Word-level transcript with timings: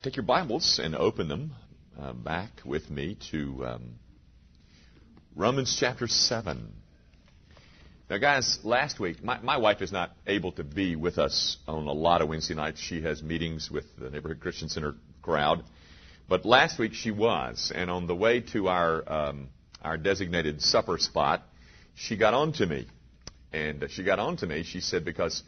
Take 0.00 0.14
your 0.14 0.24
Bibles 0.24 0.78
and 0.80 0.94
open 0.94 1.26
them 1.26 1.56
uh, 2.00 2.12
back 2.12 2.50
with 2.64 2.88
me 2.88 3.18
to 3.32 3.66
um, 3.66 3.94
Romans 5.34 5.76
chapter 5.80 6.06
7. 6.06 6.72
Now, 8.08 8.18
guys, 8.18 8.60
last 8.62 9.00
week, 9.00 9.24
my, 9.24 9.40
my 9.40 9.56
wife 9.56 9.82
is 9.82 9.90
not 9.90 10.12
able 10.24 10.52
to 10.52 10.62
be 10.62 10.94
with 10.94 11.18
us 11.18 11.56
on 11.66 11.88
a 11.88 11.92
lot 11.92 12.22
of 12.22 12.28
Wednesday 12.28 12.54
nights. 12.54 12.78
She 12.78 13.02
has 13.02 13.24
meetings 13.24 13.72
with 13.72 13.86
the 13.98 14.08
Neighborhood 14.08 14.38
Christian 14.38 14.68
Center 14.68 14.94
crowd. 15.20 15.64
But 16.28 16.46
last 16.46 16.78
week 16.78 16.94
she 16.94 17.10
was, 17.10 17.72
and 17.74 17.90
on 17.90 18.06
the 18.06 18.14
way 18.14 18.42
to 18.52 18.68
our, 18.68 19.12
um, 19.12 19.48
our 19.82 19.96
designated 19.96 20.62
supper 20.62 20.98
spot, 20.98 21.42
she 21.96 22.16
got 22.16 22.34
on 22.34 22.52
to 22.52 22.66
me. 22.66 22.86
And 23.52 23.84
she 23.90 24.04
got 24.04 24.20
on 24.20 24.36
to 24.36 24.46
me, 24.46 24.62
she 24.62 24.78
said, 24.78 25.04
because 25.04 25.42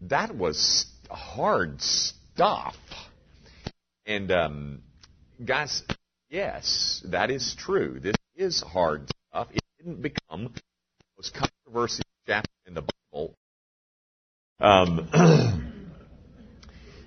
that 0.00 0.34
was 0.34 0.86
hard 1.08 1.80
stuff. 1.80 2.74
And 4.06 4.30
um, 4.30 4.82
guys, 5.42 5.82
yes, 6.28 7.02
that 7.06 7.30
is 7.30 7.56
true. 7.58 8.00
This 8.02 8.16
is 8.36 8.62
hard 8.62 9.10
stuff. 9.30 9.48
It 9.52 9.62
didn't 9.78 10.02
become 10.02 10.52
the 10.52 10.60
most 11.16 11.34
controversial 11.34 12.04
chapter 12.26 12.50
in 12.66 12.74
the 12.74 12.82
Bible. 12.82 13.34
Um, 14.60 15.08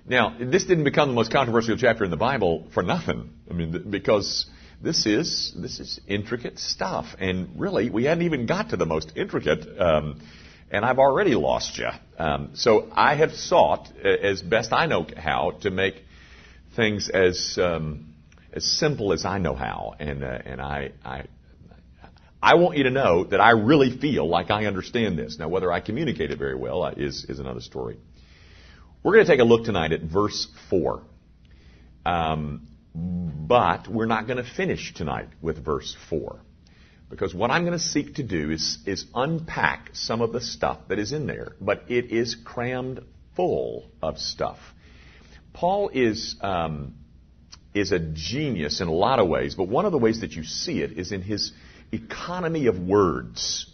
now, 0.07 0.35
this 0.39 0.65
didn't 0.65 0.85
become 0.85 1.09
the 1.09 1.15
most 1.15 1.31
controversial 1.31 1.77
chapter 1.77 2.03
in 2.03 2.09
the 2.09 2.17
Bible 2.17 2.67
for 2.73 2.81
nothing. 2.81 3.29
I 3.49 3.53
mean, 3.53 3.91
because 3.91 4.47
this 4.81 5.05
is 5.05 5.53
this 5.55 5.79
is 5.79 6.01
intricate 6.07 6.57
stuff, 6.57 7.05
and 7.19 7.59
really, 7.59 7.91
we 7.91 8.05
hadn't 8.05 8.25
even 8.25 8.47
got 8.47 8.71
to 8.71 8.77
the 8.77 8.85
most 8.85 9.13
intricate. 9.15 9.67
Um, 9.79 10.19
and 10.69 10.83
I've 10.83 10.99
already 10.99 11.35
lost 11.35 11.77
you. 11.77 11.87
Um, 12.17 12.49
so 12.55 12.89
I 12.91 13.15
have 13.15 13.31
sought, 13.31 13.87
as 13.99 14.41
best 14.41 14.73
I 14.73 14.85
know 14.85 15.07
how, 15.15 15.51
to 15.61 15.71
make 15.71 16.03
things 16.77 17.09
as 17.09 17.59
um, 17.61 18.13
as 18.53 18.63
simple 18.63 19.11
as 19.11 19.25
I 19.25 19.39
know 19.39 19.55
how, 19.55 19.95
and 19.99 20.23
uh, 20.23 20.39
and 20.45 20.61
I, 20.61 20.91
I 21.03 21.25
I 22.41 22.55
want 22.55 22.77
you 22.77 22.83
to 22.83 22.91
know 22.91 23.25
that 23.25 23.41
I 23.41 23.51
really 23.51 23.97
feel 23.97 24.25
like 24.29 24.49
I 24.49 24.65
understand 24.67 25.19
this. 25.19 25.37
Now, 25.37 25.49
whether 25.49 25.69
I 25.73 25.81
communicate 25.81 26.31
it 26.31 26.39
very 26.39 26.55
well 26.55 26.83
uh, 26.83 26.93
is 26.95 27.25
is 27.27 27.39
another 27.39 27.61
story. 27.61 27.97
We're 29.03 29.15
going 29.15 29.25
to 29.25 29.31
take 29.31 29.41
a 29.41 29.43
look 29.43 29.65
tonight 29.65 29.91
at 29.91 30.01
verse 30.01 30.47
four, 30.69 31.03
um, 32.05 32.67
but 32.95 33.89
we're 33.89 34.05
not 34.05 34.27
going 34.27 34.37
to 34.37 34.49
finish 34.55 34.93
tonight 34.93 35.27
with 35.41 35.63
verse 35.63 35.97
four. 36.09 36.39
Because 37.09 37.33
what 37.33 37.51
I'm 37.51 37.63
going 37.63 37.77
to 37.77 37.83
seek 37.83 38.15
to 38.15 38.23
do 38.23 38.51
is, 38.51 38.79
is 38.85 39.05
unpack 39.15 39.91
some 39.93 40.21
of 40.21 40.33
the 40.33 40.41
stuff 40.41 40.79
that 40.89 40.99
is 40.99 41.13
in 41.13 41.25
there, 41.25 41.53
but 41.61 41.83
it 41.87 42.11
is 42.11 42.35
crammed 42.35 42.99
full 43.33 43.89
of 44.01 44.17
stuff. 44.17 44.57
Paul 45.57 45.89
is, 45.91 46.35
um, 46.41 46.93
is 47.73 47.91
a 47.91 47.97
genius 47.97 48.79
in 48.79 48.87
a 48.87 48.93
lot 48.93 49.17
of 49.17 49.27
ways, 49.27 49.55
but 49.55 49.67
one 49.67 49.85
of 49.85 49.91
the 49.91 49.97
ways 49.97 50.21
that 50.21 50.33
you 50.33 50.43
see 50.43 50.83
it 50.83 50.99
is 50.99 51.11
in 51.11 51.23
his 51.23 51.51
economy 51.91 52.67
of 52.67 52.77
words 52.77 53.65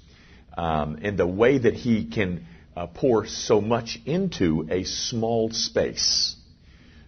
um, 0.56 1.00
and 1.02 1.20
the 1.20 1.28
way 1.28 1.58
that 1.58 1.73
he 1.73 2.06
can 2.06 2.45
uh, 2.78 2.88
pour 2.88 3.25
so 3.25 3.59
much 3.59 4.00
into 4.06 4.66
a 4.72 4.86
small 4.86 5.52
space. 5.52 6.38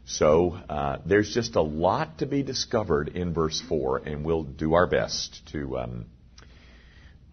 So 0.04 0.60
uh, 0.70 0.98
there's 1.06 1.34
just 1.34 1.56
a 1.56 1.62
lot 1.62 2.18
to 2.18 2.26
be 2.26 2.44
discovered 2.44 3.08
in 3.08 3.34
verse 3.34 3.64
4, 3.70 4.00
and 4.00 4.26
we'll 4.26 4.44
do 4.44 4.74
our 4.74 4.88
best 4.88 5.40
to 5.54 5.78
um, 5.78 6.06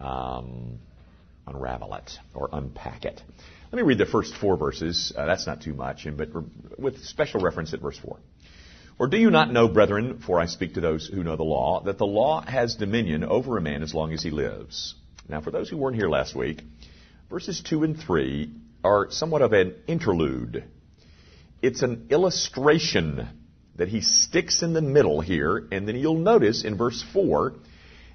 um, 0.00 0.78
unravel 1.48 1.92
it 1.94 2.08
or 2.34 2.50
unpack 2.52 3.04
it. 3.04 3.20
Let 3.72 3.78
me 3.78 3.88
read 3.88 3.96
the 3.96 4.04
first 4.04 4.36
four 4.36 4.58
verses. 4.58 5.14
Uh, 5.16 5.24
that's 5.24 5.46
not 5.46 5.62
too 5.62 5.72
much, 5.72 6.06
but 6.14 6.28
with 6.78 7.02
special 7.06 7.40
reference 7.40 7.72
at 7.72 7.80
verse 7.80 7.96
4. 7.96 8.18
Or 8.98 9.06
do 9.06 9.16
you 9.16 9.30
not 9.30 9.50
know, 9.50 9.66
brethren, 9.66 10.18
for 10.18 10.38
I 10.38 10.44
speak 10.44 10.74
to 10.74 10.82
those 10.82 11.06
who 11.06 11.24
know 11.24 11.36
the 11.36 11.42
law, 11.42 11.82
that 11.84 11.96
the 11.96 12.04
law 12.04 12.42
has 12.42 12.74
dominion 12.74 13.24
over 13.24 13.56
a 13.56 13.62
man 13.62 13.82
as 13.82 13.94
long 13.94 14.12
as 14.12 14.22
he 14.22 14.30
lives? 14.30 14.94
Now, 15.26 15.40
for 15.40 15.50
those 15.50 15.70
who 15.70 15.78
weren't 15.78 15.96
here 15.96 16.10
last 16.10 16.36
week, 16.36 16.60
verses 17.30 17.62
2 17.62 17.82
and 17.84 17.98
3 17.98 18.52
are 18.84 19.10
somewhat 19.10 19.40
of 19.40 19.54
an 19.54 19.74
interlude. 19.86 20.64
It's 21.62 21.80
an 21.80 22.08
illustration 22.10 23.26
that 23.76 23.88
he 23.88 24.02
sticks 24.02 24.62
in 24.62 24.74
the 24.74 24.82
middle 24.82 25.22
here, 25.22 25.66
and 25.72 25.88
then 25.88 25.96
you'll 25.96 26.18
notice 26.18 26.62
in 26.62 26.76
verse 26.76 27.02
4 27.14 27.54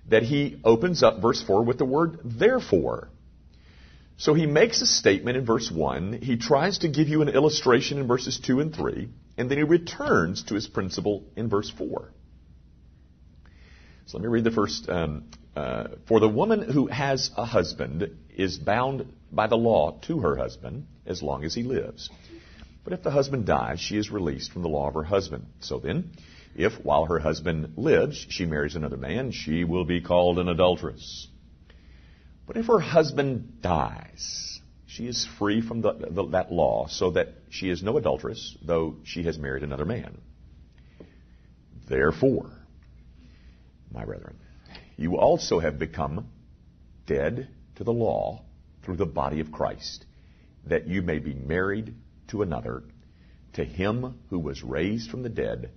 that 0.10 0.22
he 0.22 0.62
opens 0.64 1.02
up 1.02 1.20
verse 1.20 1.42
4 1.42 1.64
with 1.64 1.80
the 1.80 1.86
word 1.86 2.20
therefore. 2.24 3.10
So 4.18 4.34
he 4.34 4.48
makes 4.48 4.82
a 4.82 4.88
statement 4.88 5.38
in 5.38 5.46
verse 5.46 5.70
1, 5.72 6.20
he 6.24 6.38
tries 6.38 6.80
to 6.80 6.88
give 6.88 7.08
you 7.08 7.22
an 7.22 7.30
illustration 7.30 8.00
in 8.00 8.08
verses 8.08 8.40
2 8.40 8.60
and 8.60 8.76
3, 8.76 9.10
and 9.38 9.50
then 9.50 9.60
he 9.60 9.64
returns 9.64 10.44
to 10.46 10.56
his 10.56 10.68
principle 10.68 11.24
in 11.36 11.50
verse 11.50 11.70
4. 11.70 12.12
So 14.08 14.18
let 14.18 14.24
me 14.24 14.30
read 14.30 14.44
the 14.44 14.52
first. 14.52 14.90
Um, 14.90 15.26
uh, 15.56 15.90
For 16.08 16.20
the 16.20 16.30
woman 16.30 16.64
who 16.64 16.88
has 16.88 17.30
a 17.38 17.46
husband 17.46 18.18
is 18.36 18.58
bound 18.58 19.06
by 19.32 19.48
the 19.48 19.58
law 19.58 20.00
to 20.08 20.20
her 20.20 20.36
husband 20.36 20.88
as 21.06 21.22
long 21.22 21.44
as 21.44 21.54
he 21.54 21.64
lives. 21.64 22.10
But 22.84 22.94
if 22.94 23.04
the 23.04 23.12
husband 23.12 23.46
dies, 23.46 23.80
she 23.80 23.98
is 23.98 24.10
released 24.10 24.52
from 24.52 24.62
the 24.62 24.70
law 24.70 24.88
of 24.88 24.94
her 24.94 25.04
husband. 25.04 25.46
So 25.60 25.80
then, 25.80 26.12
if 26.56 26.74
while 26.84 27.06
her 27.06 27.20
husband 27.20 27.74
lives 27.76 28.26
she 28.30 28.46
marries 28.46 28.76
another 28.76 28.98
man, 28.98 29.32
she 29.32 29.64
will 29.64 29.86
be 29.86 30.02
called 30.02 30.40
an 30.40 30.48
adulteress. 30.48 31.28
But 32.48 32.56
if 32.56 32.68
her 32.68 32.80
husband 32.80 33.62
dies, 33.62 34.62
she 34.86 35.06
is 35.06 35.28
free 35.38 35.62
from 35.62 35.82
the, 35.82 35.94
the, 35.94 36.28
that 36.30 36.52
law, 36.52 36.88
so 36.88 37.12
that 37.12 37.34
she 37.50 37.70
is 37.70 37.84
no 37.84 37.98
adulteress, 37.98 38.58
though 38.66 38.96
she 39.04 39.24
has 39.24 39.38
married 39.38 39.64
another 39.64 39.86
man. 39.86 40.18
Therefore, 41.88 42.52
my 43.92 44.06
brethren, 44.06 44.38
you 44.96 45.18
also 45.18 45.60
have 45.60 45.78
become 45.78 46.30
dead 47.06 47.50
to 47.76 47.84
the 47.84 47.94
law 47.94 48.44
through 48.84 48.96
the 48.98 49.06
body 49.06 49.42
of 49.42 49.52
Christ, 49.52 50.06
that 50.66 50.88
you 50.88 51.02
may 51.02 51.20
be 51.20 51.34
married 51.34 51.96
to 52.30 52.42
another, 52.42 52.84
to 53.54 53.64
him 53.66 54.20
who 54.30 54.40
was 54.40 54.64
raised 54.64 55.12
from 55.12 55.22
the 55.22 55.30
dead, 55.30 55.72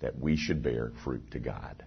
that 0.00 0.18
we 0.18 0.36
should 0.36 0.62
bear 0.62 0.92
fruit 1.02 1.30
to 1.32 1.38
God. 1.38 1.84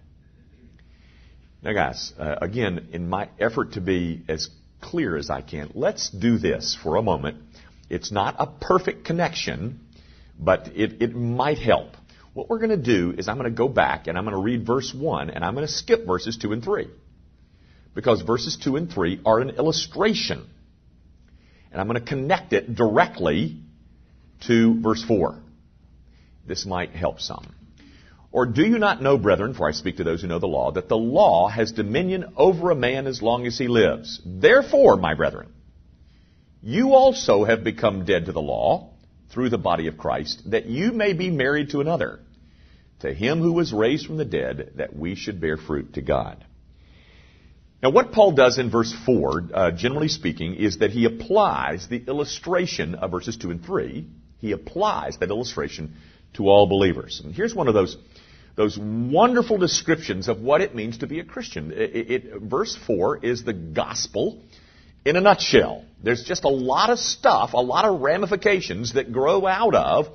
Now, 1.62 1.72
guys, 1.72 2.12
uh, 2.18 2.36
again, 2.40 2.88
in 2.92 3.08
my 3.08 3.28
effort 3.38 3.72
to 3.72 3.80
be 3.80 4.22
as 4.28 4.48
clear 4.80 5.16
as 5.16 5.28
I 5.28 5.40
can, 5.42 5.70
let's 5.74 6.08
do 6.08 6.38
this 6.38 6.76
for 6.80 6.96
a 6.96 7.02
moment. 7.02 7.38
It's 7.90 8.12
not 8.12 8.36
a 8.38 8.46
perfect 8.46 9.04
connection, 9.04 9.80
but 10.38 10.68
it, 10.76 11.02
it 11.02 11.16
might 11.16 11.58
help. 11.58 11.96
What 12.32 12.48
we're 12.48 12.58
going 12.58 12.70
to 12.70 12.76
do 12.76 13.12
is 13.16 13.26
I'm 13.26 13.38
going 13.38 13.50
to 13.50 13.56
go 13.56 13.68
back 13.68 14.06
and 14.06 14.16
I'm 14.16 14.24
going 14.24 14.36
to 14.36 14.42
read 14.42 14.64
verse 14.64 14.94
1 14.94 15.30
and 15.30 15.44
I'm 15.44 15.54
going 15.54 15.66
to 15.66 15.72
skip 15.72 16.06
verses 16.06 16.36
2 16.36 16.52
and 16.52 16.62
3. 16.62 16.86
Because 17.94 18.22
verses 18.22 18.56
2 18.62 18.76
and 18.76 18.92
3 18.92 19.22
are 19.26 19.40
an 19.40 19.50
illustration. 19.50 20.46
And 21.72 21.80
I'm 21.80 21.88
going 21.88 22.00
to 22.00 22.06
connect 22.06 22.52
it 22.52 22.76
directly 22.76 23.56
to 24.46 24.80
verse 24.80 25.02
4. 25.02 25.40
This 26.46 26.64
might 26.64 26.90
help 26.90 27.20
some. 27.20 27.52
Or 28.30 28.44
do 28.46 28.62
you 28.62 28.78
not 28.78 29.02
know, 29.02 29.16
brethren, 29.16 29.54
for 29.54 29.68
I 29.68 29.72
speak 29.72 29.96
to 29.96 30.04
those 30.04 30.20
who 30.20 30.28
know 30.28 30.38
the 30.38 30.46
law, 30.46 30.72
that 30.72 30.88
the 30.88 30.96
law 30.96 31.48
has 31.48 31.72
dominion 31.72 32.34
over 32.36 32.70
a 32.70 32.76
man 32.76 33.06
as 33.06 33.22
long 33.22 33.46
as 33.46 33.56
he 33.56 33.68
lives? 33.68 34.20
Therefore, 34.24 34.96
my 34.96 35.14
brethren, 35.14 35.48
you 36.62 36.92
also 36.92 37.44
have 37.44 37.64
become 37.64 38.04
dead 38.04 38.26
to 38.26 38.32
the 38.32 38.40
law 38.40 38.90
through 39.30 39.48
the 39.48 39.58
body 39.58 39.86
of 39.86 39.96
Christ, 39.96 40.42
that 40.50 40.66
you 40.66 40.92
may 40.92 41.14
be 41.14 41.30
married 41.30 41.70
to 41.70 41.80
another, 41.80 42.20
to 43.00 43.12
him 43.12 43.40
who 43.40 43.52
was 43.52 43.72
raised 43.72 44.06
from 44.06 44.16
the 44.16 44.24
dead, 44.24 44.72
that 44.76 44.94
we 44.94 45.14
should 45.14 45.40
bear 45.40 45.56
fruit 45.56 45.94
to 45.94 46.02
God. 46.02 46.44
Now, 47.82 47.90
what 47.90 48.12
Paul 48.12 48.32
does 48.32 48.58
in 48.58 48.70
verse 48.70 48.92
4, 49.06 49.42
uh, 49.54 49.70
generally 49.70 50.08
speaking, 50.08 50.56
is 50.56 50.78
that 50.78 50.90
he 50.90 51.04
applies 51.04 51.86
the 51.88 52.02
illustration 52.08 52.96
of 52.96 53.12
verses 53.12 53.36
2 53.36 53.52
and 53.52 53.64
3. 53.64 54.06
He 54.40 54.52
applies 54.52 55.18
that 55.18 55.28
illustration 55.28 55.94
to 56.34 56.48
all 56.48 56.66
believers. 56.66 57.20
And 57.24 57.34
here's 57.34 57.54
one 57.54 57.68
of 57.68 57.74
those 57.74 57.96
those 58.58 58.76
wonderful 58.76 59.56
descriptions 59.56 60.26
of 60.26 60.40
what 60.40 60.60
it 60.60 60.74
means 60.74 60.98
to 60.98 61.06
be 61.06 61.20
a 61.20 61.24
Christian. 61.24 61.70
It, 61.70 62.10
it, 62.10 62.42
verse 62.42 62.76
4 62.88 63.24
is 63.24 63.44
the 63.44 63.52
gospel 63.52 64.42
in 65.04 65.14
a 65.14 65.20
nutshell. 65.20 65.84
There's 66.02 66.24
just 66.24 66.42
a 66.42 66.48
lot 66.48 66.90
of 66.90 66.98
stuff, 66.98 67.52
a 67.52 67.58
lot 67.58 67.84
of 67.84 68.00
ramifications 68.00 68.94
that 68.94 69.12
grow 69.12 69.46
out 69.46 69.76
of 69.76 70.06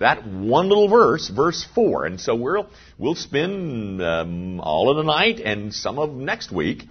that 0.00 0.26
one 0.26 0.68
little 0.68 0.88
verse, 0.88 1.28
verse 1.28 1.64
4. 1.76 2.06
And 2.06 2.20
so 2.20 2.34
we'll, 2.34 2.68
we'll 2.98 3.14
spend 3.14 4.02
um, 4.02 4.58
all 4.58 4.90
of 4.90 4.96
the 4.96 5.04
night 5.04 5.38
and 5.38 5.72
some 5.72 6.00
of 6.00 6.10
next 6.10 6.50
week 6.50 6.82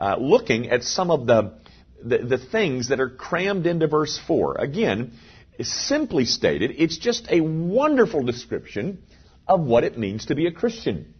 uh, 0.00 0.16
looking 0.18 0.70
at 0.70 0.82
some 0.82 1.10
of 1.10 1.26
the, 1.26 1.58
the, 2.02 2.18
the 2.18 2.38
things 2.38 2.88
that 2.88 3.00
are 3.00 3.10
crammed 3.10 3.66
into 3.66 3.86
verse 3.86 4.18
4. 4.26 4.56
Again, 4.60 5.12
simply 5.60 6.24
stated, 6.24 6.70
it's 6.78 6.96
just 6.96 7.26
a 7.28 7.42
wonderful 7.42 8.22
description 8.22 9.02
of 9.46 9.60
what 9.60 9.84
it 9.84 9.98
means 9.98 10.26
to 10.26 10.34
be 10.34 10.46
a 10.46 10.52
Christian. 10.52 11.14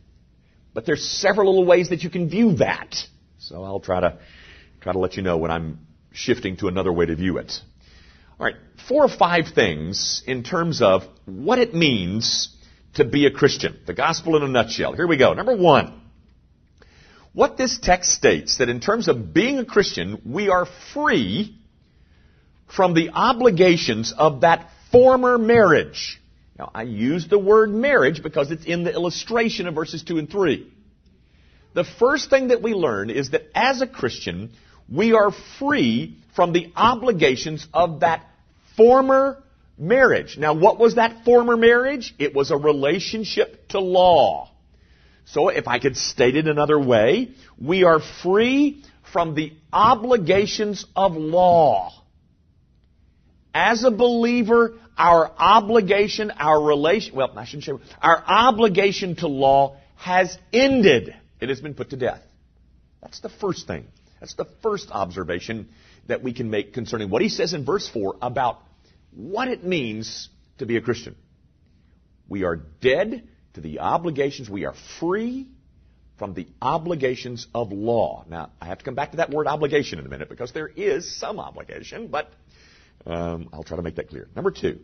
But 0.72 0.86
there's 0.86 1.08
several 1.08 1.50
little 1.50 1.66
ways 1.66 1.90
that 1.90 2.02
you 2.02 2.10
can 2.10 2.28
view 2.28 2.54
that. 2.56 2.96
So 3.38 3.62
I'll 3.62 3.80
try 3.80 4.00
to 4.00 4.18
try 4.80 4.92
to 4.92 4.98
let 4.98 5.16
you 5.16 5.22
know 5.22 5.38
when 5.38 5.50
I'm 5.50 5.86
shifting 6.12 6.56
to 6.58 6.68
another 6.68 6.92
way 6.92 7.06
to 7.06 7.14
view 7.14 7.38
it. 7.38 7.52
All 8.38 8.46
right, 8.46 8.56
four 8.88 9.04
or 9.04 9.08
five 9.08 9.46
things 9.54 10.22
in 10.26 10.42
terms 10.42 10.82
of 10.82 11.02
what 11.24 11.58
it 11.58 11.74
means 11.74 12.54
to 12.94 13.04
be 13.04 13.26
a 13.26 13.30
Christian. 13.30 13.78
The 13.86 13.94
gospel 13.94 14.36
in 14.36 14.42
a 14.42 14.48
nutshell. 14.48 14.94
Here 14.94 15.06
we 15.06 15.16
go. 15.16 15.34
Number 15.34 15.56
one. 15.56 16.00
What 17.32 17.56
this 17.56 17.78
text 17.82 18.12
states 18.12 18.58
that 18.58 18.68
in 18.68 18.80
terms 18.80 19.08
of 19.08 19.34
being 19.34 19.58
a 19.58 19.64
Christian, 19.64 20.22
we 20.24 20.48
are 20.48 20.66
free 20.92 21.58
from 22.68 22.94
the 22.94 23.10
obligations 23.10 24.12
of 24.16 24.42
that 24.42 24.70
former 24.92 25.36
marriage. 25.38 26.20
Now, 26.58 26.70
I 26.74 26.82
use 26.82 27.26
the 27.26 27.38
word 27.38 27.70
marriage 27.70 28.22
because 28.22 28.50
it's 28.50 28.64
in 28.64 28.84
the 28.84 28.92
illustration 28.92 29.66
of 29.66 29.74
verses 29.74 30.02
2 30.04 30.18
and 30.18 30.30
3. 30.30 30.72
The 31.74 31.84
first 31.84 32.30
thing 32.30 32.48
that 32.48 32.62
we 32.62 32.74
learn 32.74 33.10
is 33.10 33.30
that 33.30 33.42
as 33.54 33.82
a 33.82 33.86
Christian, 33.86 34.52
we 34.88 35.12
are 35.12 35.32
free 35.58 36.18
from 36.36 36.52
the 36.52 36.72
obligations 36.76 37.66
of 37.74 38.00
that 38.00 38.24
former 38.76 39.42
marriage. 39.76 40.38
Now, 40.38 40.54
what 40.54 40.78
was 40.78 40.94
that 40.94 41.24
former 41.24 41.56
marriage? 41.56 42.14
It 42.18 42.34
was 42.34 42.52
a 42.52 42.56
relationship 42.56 43.68
to 43.68 43.80
law. 43.80 44.50
So, 45.26 45.48
if 45.48 45.66
I 45.66 45.78
could 45.78 45.96
state 45.96 46.36
it 46.36 46.46
another 46.46 46.78
way, 46.78 47.30
we 47.60 47.82
are 47.82 48.00
free 48.22 48.84
from 49.12 49.34
the 49.34 49.52
obligations 49.72 50.84
of 50.94 51.16
law. 51.16 51.92
As 53.54 53.84
a 53.84 53.90
believer, 53.90 54.74
our 54.96 55.30
obligation, 55.36 56.30
our 56.30 56.62
relation, 56.62 57.14
well, 57.14 57.32
I 57.36 57.44
shouldn't 57.44 57.64
say, 57.64 57.72
our 58.00 58.22
obligation 58.26 59.16
to 59.16 59.28
law 59.28 59.76
has 59.96 60.36
ended. 60.52 61.14
It 61.40 61.48
has 61.48 61.60
been 61.60 61.74
put 61.74 61.90
to 61.90 61.96
death. 61.96 62.20
That's 63.02 63.20
the 63.20 63.28
first 63.28 63.66
thing. 63.66 63.86
That's 64.20 64.34
the 64.34 64.46
first 64.62 64.90
observation 64.90 65.68
that 66.08 66.22
we 66.22 66.32
can 66.32 66.50
make 66.50 66.72
concerning 66.72 67.10
what 67.10 67.22
he 67.22 67.28
says 67.28 67.52
in 67.52 67.64
verse 67.64 67.88
4 67.88 68.16
about 68.22 68.60
what 69.14 69.48
it 69.48 69.64
means 69.64 70.28
to 70.58 70.66
be 70.66 70.76
a 70.76 70.80
Christian. 70.80 71.16
We 72.28 72.44
are 72.44 72.56
dead 72.56 73.28
to 73.54 73.60
the 73.60 73.80
obligations. 73.80 74.48
We 74.48 74.64
are 74.64 74.74
free 75.00 75.48
from 76.18 76.34
the 76.34 76.46
obligations 76.62 77.46
of 77.54 77.72
law. 77.72 78.24
Now, 78.28 78.50
I 78.60 78.66
have 78.66 78.78
to 78.78 78.84
come 78.84 78.94
back 78.94 79.12
to 79.12 79.16
that 79.18 79.30
word 79.30 79.46
obligation 79.46 79.98
in 79.98 80.06
a 80.06 80.08
minute 80.08 80.28
because 80.28 80.52
there 80.52 80.68
is 80.68 81.18
some 81.18 81.38
obligation, 81.40 82.08
but 82.08 82.32
um, 83.06 83.48
I'll 83.52 83.64
try 83.64 83.76
to 83.76 83.82
make 83.82 83.96
that 83.96 84.08
clear. 84.08 84.28
Number 84.34 84.50
two, 84.50 84.80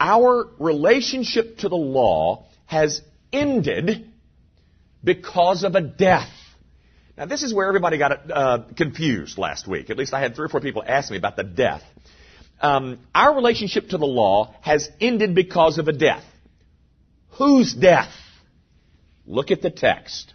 our 0.00 0.48
relationship 0.58 1.58
to 1.58 1.68
the 1.68 1.76
law 1.76 2.46
has 2.66 3.00
ended 3.32 4.10
because 5.02 5.64
of 5.64 5.74
a 5.74 5.80
death. 5.80 6.30
Now, 7.16 7.26
this 7.26 7.42
is 7.42 7.54
where 7.54 7.68
everybody 7.68 7.98
got 7.98 8.30
uh, 8.30 8.64
confused 8.76 9.38
last 9.38 9.68
week. 9.68 9.90
At 9.90 9.96
least 9.96 10.14
I 10.14 10.20
had 10.20 10.34
three 10.34 10.46
or 10.46 10.48
four 10.48 10.60
people 10.60 10.82
ask 10.86 11.10
me 11.10 11.16
about 11.16 11.36
the 11.36 11.44
death. 11.44 11.82
Um, 12.60 12.98
our 13.14 13.34
relationship 13.34 13.88
to 13.90 13.98
the 13.98 14.06
law 14.06 14.54
has 14.62 14.88
ended 15.00 15.34
because 15.34 15.78
of 15.78 15.86
a 15.86 15.92
death. 15.92 16.24
Whose 17.38 17.74
death? 17.74 18.12
Look 19.26 19.50
at 19.50 19.62
the 19.62 19.70
text. 19.70 20.32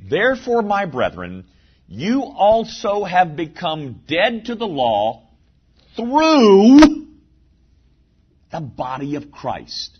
Therefore, 0.00 0.62
my 0.62 0.86
brethren, 0.86 1.44
you 1.86 2.22
also 2.22 3.04
have 3.04 3.36
become 3.36 4.02
dead 4.06 4.46
to 4.46 4.54
the 4.54 4.66
law 4.66 5.23
through 5.96 7.06
the 8.50 8.60
body 8.60 9.16
of 9.16 9.30
Christ. 9.30 9.98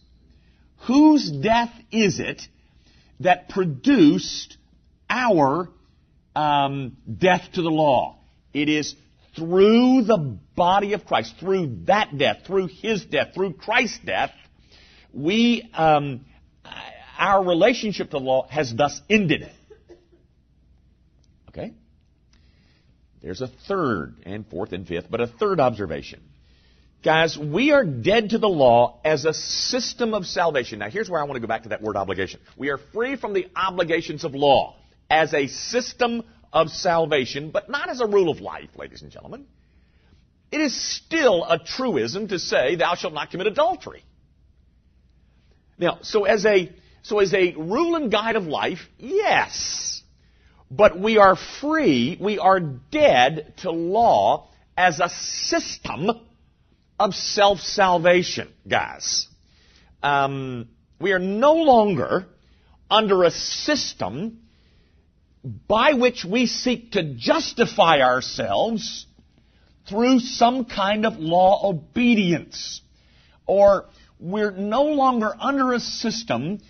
Whose 0.87 1.31
death 1.31 1.73
is 1.91 2.20
it 2.20 2.43
that 3.20 3.49
produced 3.49 4.56
our 5.08 5.69
um, 6.37 6.96
death 7.19 7.49
to 7.55 7.62
the 7.62 7.70
law? 7.70 8.19
It 8.52 8.69
is 8.69 8.94
through 9.37 10.05
the 10.05 10.38
body 10.55 10.93
of 10.93 11.05
Christ, 11.05 11.35
through 11.41 11.79
that 11.87 12.17
death, 12.17 12.38
through 12.47 12.69
His 12.69 13.05
death, 13.05 13.35
through 13.35 13.55
Christ's 13.55 13.99
death, 14.05 14.31
we, 15.12 15.69
um, 15.75 16.25
our 17.19 17.44
relationship 17.44 18.08
to 18.11 18.19
the 18.19 18.25
law 18.25 18.49
has 18.49 18.75
thus 18.75 19.00
ended. 19.08 19.50
Okay? 21.49 21.73
There's 23.25 23.41
a 23.41 23.49
third 23.49 24.17
and 24.26 24.47
fourth 24.47 24.73
and 24.73 24.87
fifth, 24.87 25.06
but 25.11 25.23
a 25.23 25.26
third 25.26 25.59
observation. 25.59 26.21
Guys, 27.03 27.38
we 27.38 27.73
are 27.73 27.82
dead 27.82 28.31
to 28.31 28.38
the 28.38 28.49
law 28.49 29.00
as 29.03 29.25
a 29.25 29.32
system 29.32 30.12
of 30.12 30.26
salvation. 30.26 30.79
Now, 30.79 30.91
here's 30.91 31.09
where 31.09 31.21
I 31.21 31.25
want 31.25 31.37
to 31.37 31.41
go 31.41 31.47
back 31.47 31.62
to 31.62 31.71
that 31.71 31.81
word 31.81 31.97
obligation. 31.97 32.41
We 32.59 32.69
are 32.69 32.79
free 32.93 33.17
from 33.17 33.32
the 33.32 33.47
obligations 33.56 34.25
of 34.25 34.35
law 34.35 34.76
as 35.09 35.32
a 35.32 35.47
system 35.47 36.23
of 36.53 36.69
salvation, 36.69 37.50
but 37.50 37.71
not 37.71 37.88
as 37.88 38.03
a 38.03 38.06
rule 38.06 38.29
of 38.29 38.43
life, 38.43 38.69
ladies 38.76 39.00
and 39.00 39.11
gentlemen. 39.11 39.47
It 40.53 40.61
is 40.61 40.79
still 40.79 41.44
a 41.44 41.59
truism 41.59 42.29
to 42.29 42.38
say, 42.38 42.76
thou 42.76 42.94
shalt 42.94 43.15
not 43.15 43.31
commit 43.31 43.47
adultery. 43.47 44.05
Now, 45.79 46.00
so 46.03 46.25
as 46.25 46.44
a, 46.44 46.71
so 47.03 47.21
as 47.21 47.32
a 47.32 47.55
rule 47.55 47.97
and 47.97 48.12
guide 48.12 48.37
of 48.37 48.44
life, 48.44 48.81
yes. 48.99 49.94
But 50.76 50.99
we 50.99 51.19
are 51.19 51.37
free, 51.61 52.19
we 52.21 52.38
are 52.38 52.59
dead 52.59 53.55
to 53.59 53.71
law 53.71 54.49
as 54.76 54.99
a 54.99 55.09
system 55.09 56.11
of 56.99 57.15
self-salvation, 57.15 58.49
guys. 58.67 59.29
Um, 60.03 60.69
we 61.00 61.12
are 61.12 61.21
no 61.21 61.55
longer 61.55 62.26
under 62.91 63.23
a 63.23 63.31
system 63.31 64.41
by 65.69 65.93
which 65.93 66.25
we 66.25 66.47
seek 66.47 66.93
to 66.93 67.15
justify 67.15 68.00
ourselves 68.00 69.06
through 69.88 70.19
some 70.19 70.65
kind 70.65 71.06
of 71.06 71.19
law 71.19 71.69
obedience 71.69 72.81
or 73.47 73.85
we're 74.19 74.50
no 74.50 74.85
longer 74.85 75.32
under 75.38 75.73
a 75.73 75.81
system 75.81 76.61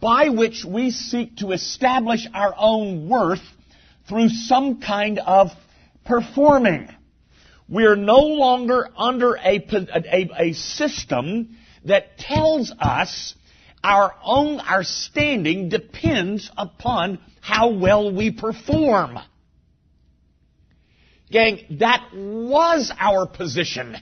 by 0.00 0.28
which 0.28 0.64
we 0.64 0.90
seek 0.90 1.36
to 1.36 1.52
establish 1.52 2.26
our 2.34 2.54
own 2.56 3.08
worth 3.08 3.42
through 4.08 4.28
some 4.28 4.80
kind 4.80 5.18
of 5.18 5.50
performing. 6.04 6.88
We're 7.68 7.96
no 7.96 8.20
longer 8.20 8.88
under 8.96 9.34
a, 9.36 9.64
a, 9.70 10.30
a, 10.38 10.52
system 10.54 11.56
that 11.84 12.18
tells 12.18 12.72
us 12.80 13.34
our 13.84 14.14
own, 14.24 14.58
our 14.60 14.82
standing 14.82 15.68
depends 15.68 16.50
upon 16.56 17.18
how 17.40 17.70
well 17.74 18.12
we 18.12 18.30
perform. 18.30 19.18
Gang, 21.30 21.78
that 21.78 22.08
was 22.14 22.90
our 22.98 23.26
position 23.26 23.96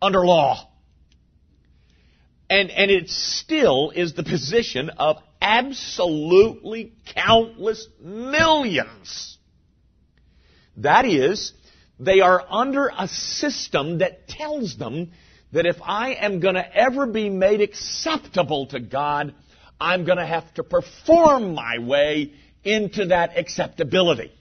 under 0.00 0.20
law. 0.24 0.68
And, 2.50 2.70
and 2.70 2.90
it 2.90 3.10
still 3.10 3.90
is 3.94 4.14
the 4.14 4.22
position 4.22 4.90
of 4.90 5.18
absolutely 5.40 6.94
countless 7.14 7.86
millions. 8.00 9.38
That 10.78 11.04
is, 11.04 11.52
they 12.00 12.20
are 12.20 12.42
under 12.48 12.90
a 12.96 13.08
system 13.08 13.98
that 13.98 14.28
tells 14.28 14.76
them 14.76 15.12
that 15.52 15.66
if 15.66 15.76
I 15.82 16.14
am 16.14 16.40
going 16.40 16.54
to 16.54 16.76
ever 16.76 17.06
be 17.06 17.28
made 17.28 17.60
acceptable 17.60 18.66
to 18.68 18.80
God, 18.80 19.34
I'm 19.80 20.04
going 20.04 20.18
to 20.18 20.26
have 20.26 20.52
to 20.54 20.62
perform 20.62 21.54
my 21.54 21.78
way 21.78 22.32
into 22.64 23.06
that 23.06 23.36
acceptability. 23.36 24.32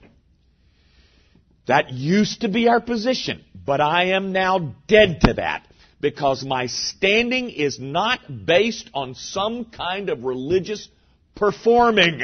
That 1.67 1.91
used 1.91 2.41
to 2.41 2.47
be 2.47 2.67
our 2.69 2.79
position, 2.79 3.43
but 3.65 3.81
I 3.81 4.11
am 4.11 4.31
now 4.31 4.75
dead 4.87 5.21
to 5.21 5.33
that 5.33 5.67
because 5.99 6.43
my 6.43 6.67
standing 6.67 7.49
is 7.49 7.79
not 7.79 8.19
based 8.45 8.89
on 8.93 9.15
some 9.15 9.65
kind 9.65 10.09
of 10.09 10.23
religious 10.23 10.87
performing. 11.35 12.21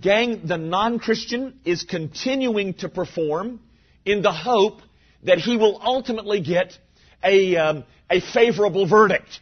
Gang, 0.00 0.46
the 0.46 0.58
non-Christian 0.58 1.58
is 1.64 1.82
continuing 1.82 2.74
to 2.74 2.88
perform 2.88 3.60
in 4.04 4.22
the 4.22 4.32
hope 4.32 4.80
that 5.24 5.38
he 5.38 5.56
will 5.56 5.80
ultimately 5.82 6.40
get 6.40 6.78
a, 7.24 7.56
um, 7.56 7.84
a 8.10 8.20
favorable 8.20 8.86
verdict. 8.86 9.40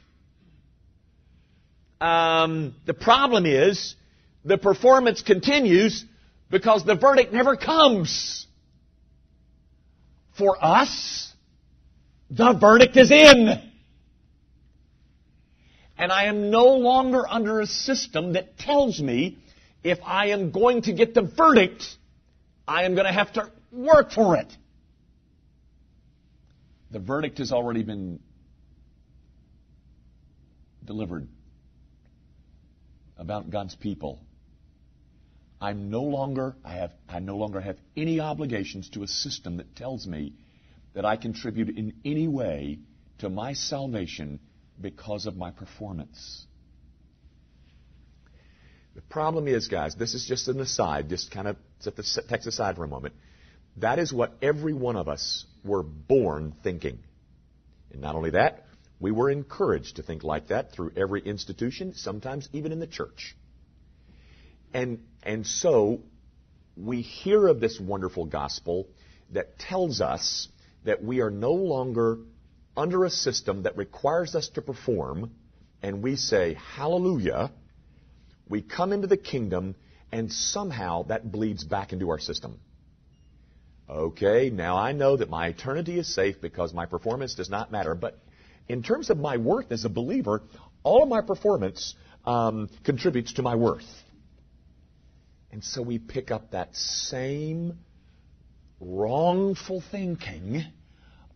Um, 2.01 2.75
the 2.87 2.95
problem 2.95 3.45
is 3.47 3.95
the 4.45 4.59
performance 4.59 5.23
continues 5.23 6.05
because 6.51 6.85
the 6.85 6.95
verdict 6.95 7.33
never 7.33 7.57
comes. 7.57 8.47
For 10.39 10.57
us, 10.63 11.33
the 12.31 12.53
verdict 12.53 12.97
is 12.97 13.11
in. 13.11 13.63
And 15.99 16.13
I 16.13 16.25
am 16.25 16.51
no 16.51 16.67
longer 16.77 17.27
under 17.27 17.61
a 17.61 17.67
system 17.67 18.35
that 18.35 18.59
tells 18.59 19.01
me 19.01 19.39
if 19.83 19.99
I 20.05 20.29
am 20.29 20.51
going 20.51 20.83
to 20.83 20.93
get 20.93 21.15
the 21.15 21.23
verdict, 21.23 21.85
I 22.69 22.85
am 22.85 22.95
going 22.95 23.07
to 23.07 23.13
have 23.13 23.33
to 23.35 23.51
work 23.73 24.13
for 24.13 24.37
it. 24.37 24.53
The 26.91 26.99
verdict 26.99 27.39
has 27.39 27.53
already 27.53 27.83
been 27.83 28.21
delivered 30.85 31.29
about 33.17 33.51
God's 33.51 33.75
people. 33.75 34.21
I'm 35.61 35.91
no 35.91 36.03
longer, 36.03 36.55
I 36.65 36.75
have, 36.75 36.93
I 37.09 37.19
no 37.21 37.37
longer 37.37 37.61
have 37.61 37.79
any 37.97 38.21
obligations 38.21 38.91
to 38.91 39.03
a 39.03 39.09
system 39.09 39.57
that 39.57 39.75
tells 39.75 40.07
me 40.07 40.35
that 40.97 41.05
I 41.05 41.17
contribute 41.17 41.77
in 41.77 41.93
any 42.07 42.27
way 42.27 42.79
to 43.19 43.29
my 43.29 43.53
salvation 43.53 44.41
because 44.81 45.27
of 45.27 45.37
my 45.37 45.51
performance. 45.51 46.47
The 48.95 49.03
problem 49.03 49.47
is, 49.47 49.69
guys, 49.69 49.95
this 49.95 50.15
is 50.15 50.25
just 50.25 50.49
an 50.49 50.59
aside, 50.59 51.11
just 51.11 51.31
kind 51.31 51.49
of 51.49 51.57
set 51.81 51.97
the 51.97 52.23
text 52.27 52.49
aside 52.49 52.77
for 52.77 52.85
a 52.85 52.89
moment. 52.89 53.15
That 53.77 53.99
is 53.99 54.11
what 54.11 54.39
every 54.41 54.73
one 54.73 54.97
of 54.97 55.07
us 55.07 55.45
were 55.63 55.83
born 55.83 56.55
thinking. 56.65 57.01
And 57.93 58.01
not 58.01 58.15
only 58.15 58.31
that, 58.31 58.65
we 58.99 59.11
were 59.11 59.29
encouraged 59.29 59.97
to 59.97 60.03
think 60.03 60.25
like 60.25 60.49
that 60.49 60.73
through 60.73 60.93
every 60.97 61.21
institution, 61.21 61.93
sometimes 61.93 62.49
even 62.55 62.73
in 62.73 62.81
the 62.81 62.87
church. 62.87 63.37
And, 64.73 65.01
and 65.23 65.47
so 65.47 66.01
we 66.75 67.03
hear 67.03 67.49
of 67.49 67.61
this 67.61 67.79
wonderful 67.79 68.25
gospel 68.25 68.89
that 69.33 69.59
tells 69.59 70.01
us 70.01 70.49
that 70.87 71.05
we 71.05 71.21
are 71.21 71.31
no 71.31 71.53
longer 71.53 72.19
under 72.77 73.05
a 73.05 73.11
system 73.11 73.63
that 73.63 73.77
requires 73.77 74.35
us 74.35 74.49
to 74.51 74.63
perform, 74.63 75.33
and 75.83 76.03
we 76.03 76.17
say, 76.17 76.55
Hallelujah, 76.77 77.53
we 78.49 78.63
come 78.63 78.93
into 78.93 79.07
the 79.07 79.17
kingdom, 79.17 79.75
and 80.11 80.33
somehow 80.33 81.03
that 81.05 81.31
bleeds 81.31 81.65
back 81.65 81.93
into 81.93 82.11
our 82.11 82.19
system. 82.19 82.59
Okay, 83.89 84.51
now 84.51 84.77
I 84.77 84.93
know 84.93 85.17
that 85.17 85.31
my 85.31 85.49
eternity 85.49 85.99
is 85.99 86.13
safe 86.13 86.41
because 86.41 86.75
my 86.75 86.87
performance 86.87 87.35
does 87.35 87.49
not 87.51 87.71
matter, 87.71 87.95
but 87.95 88.19
in 88.69 88.83
terms 88.83 89.11
of 89.11 89.19
my 89.19 89.37
worth 89.37 89.71
as 89.71 89.85
a 89.85 89.89
believer, 89.89 90.43
all 90.83 91.05
of 91.05 91.09
my 91.09 91.21
performance 91.21 91.95
um, 92.25 92.69
contributes 92.85 93.35
to 93.35 93.43
my 93.43 93.55
worth. 93.55 93.87
And 95.53 95.63
so 95.63 95.83
we 95.83 95.99
pick 95.99 96.31
up 96.31 96.51
that 96.51 96.75
same 96.75 97.79
wrongful 98.81 99.83
thinking 99.91 100.65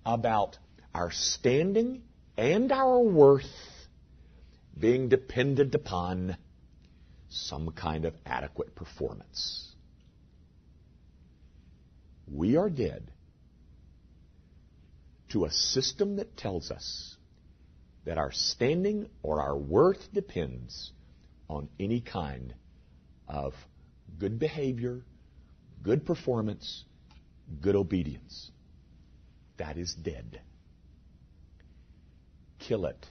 about 0.04 0.59
our 0.94 1.11
standing 1.11 2.02
and 2.37 2.73
our 2.73 3.00
worth 3.00 3.44
being 4.78 5.09
dependent 5.09 5.75
upon 5.75 6.37
some 7.28 7.70
kind 7.73 8.04
of 8.04 8.14
adequate 8.26 8.75
performance. 8.75 9.75
We 12.26 12.56
are 12.56 12.70
dead 12.70 13.11
to 15.30 15.44
a 15.44 15.50
system 15.50 16.16
that 16.16 16.37
tells 16.37 16.70
us 16.70 17.16
that 18.04 18.18
our 18.18 18.32
standing 18.32 19.09
or 19.23 19.40
our 19.40 19.56
worth 19.56 20.12
depends 20.12 20.92
on 21.49 21.68
any 21.78 22.00
kind 22.00 22.54
of 23.28 23.54
good 24.18 24.38
behavior, 24.38 25.02
good 25.82 26.04
performance, 26.06 26.85
good 27.61 27.76
obedience. 27.76 28.50
That 29.59 29.76
is 29.76 29.95
dead. 29.95 30.40
Kill 32.59 32.87
it, 32.87 33.07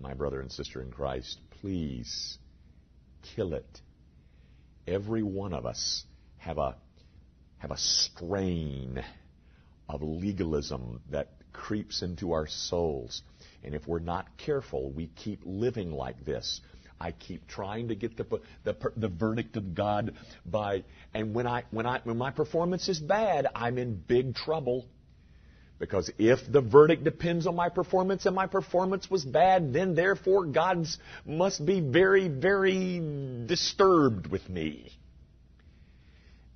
my 0.00 0.14
brother 0.14 0.40
and 0.40 0.50
sister 0.50 0.82
in 0.82 0.90
Christ. 0.90 1.38
Please 1.60 2.38
kill 3.34 3.54
it. 3.54 3.80
Every 4.86 5.22
one 5.22 5.52
of 5.52 5.66
us 5.66 6.04
have 6.38 6.58
a 6.58 6.76
have 7.58 7.70
a 7.70 7.78
strain 7.78 9.02
of 9.88 10.02
legalism 10.02 11.00
that 11.10 11.28
creeps 11.52 12.02
into 12.02 12.32
our 12.32 12.48
souls. 12.48 13.22
And 13.62 13.74
if 13.74 13.86
we're 13.86 14.00
not 14.00 14.36
careful, 14.36 14.90
we 14.90 15.06
keep 15.06 15.42
living 15.44 15.92
like 15.92 16.24
this. 16.24 16.60
I 17.02 17.10
keep 17.10 17.48
trying 17.48 17.88
to 17.88 17.96
get 17.96 18.16
the, 18.16 18.40
the, 18.62 18.76
the 18.96 19.08
verdict 19.08 19.56
of 19.56 19.74
God 19.74 20.14
by, 20.46 20.84
and 21.12 21.34
when 21.34 21.48
I, 21.48 21.64
when 21.72 21.84
I, 21.84 22.00
when 22.04 22.16
my 22.16 22.30
performance 22.30 22.88
is 22.88 23.00
bad, 23.00 23.48
I'm 23.56 23.76
in 23.76 23.96
big 23.96 24.36
trouble. 24.36 24.86
Because 25.80 26.08
if 26.16 26.38
the 26.48 26.60
verdict 26.60 27.02
depends 27.02 27.48
on 27.48 27.56
my 27.56 27.68
performance 27.68 28.24
and 28.24 28.36
my 28.36 28.46
performance 28.46 29.10
was 29.10 29.24
bad, 29.24 29.72
then 29.72 29.96
therefore 29.96 30.44
God 30.44 30.86
must 31.26 31.66
be 31.66 31.80
very, 31.80 32.28
very 32.28 33.00
disturbed 33.46 34.28
with 34.28 34.48
me. 34.48 34.92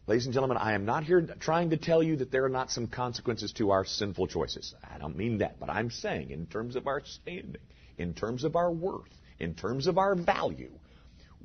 Ladies 0.06 0.26
and 0.26 0.32
gentlemen, 0.32 0.58
I 0.58 0.74
am 0.74 0.84
not 0.84 1.02
here 1.02 1.26
trying 1.40 1.70
to 1.70 1.76
tell 1.76 2.04
you 2.04 2.18
that 2.18 2.30
there 2.30 2.44
are 2.44 2.48
not 2.60 2.70
some 2.70 2.86
consequences 2.86 3.50
to 3.54 3.72
our 3.72 3.84
sinful 3.84 4.28
choices. 4.28 4.72
I 4.88 4.98
don't 4.98 5.16
mean 5.16 5.38
that, 5.38 5.58
but 5.58 5.70
I'm 5.70 5.90
saying 5.90 6.30
in 6.30 6.46
terms 6.46 6.76
of 6.76 6.86
our 6.86 7.02
standing, 7.04 7.60
in 7.98 8.14
terms 8.14 8.44
of 8.44 8.54
our 8.54 8.70
worth, 8.70 9.10
in 9.38 9.54
terms 9.54 9.86
of 9.86 9.98
our 9.98 10.14
value, 10.14 10.72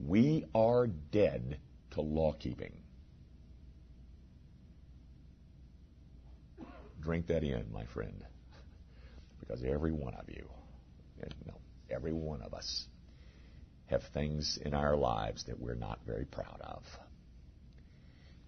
we 0.08 0.46
are 0.56 0.88
dead 0.88 1.60
to 1.92 2.02
law 2.02 2.34
keeping. 2.34 2.74
Drink 7.02 7.28
that 7.28 7.44
in, 7.44 7.66
my 7.74 7.86
friend. 7.86 8.24
Because 9.40 9.64
every 9.64 9.92
one 9.92 10.14
of 10.14 10.30
you, 10.30 10.48
no, 11.46 11.54
every 11.90 12.14
one 12.14 12.42
of 12.42 12.54
us, 12.54 12.86
have 13.88 14.02
things 14.14 14.58
in 14.64 14.74
our 14.74 14.96
lives 14.96 15.44
that 15.46 15.60
we're 15.60 15.76
not 15.76 16.00
very 16.06 16.26
proud 16.26 16.62
of. 16.62 16.84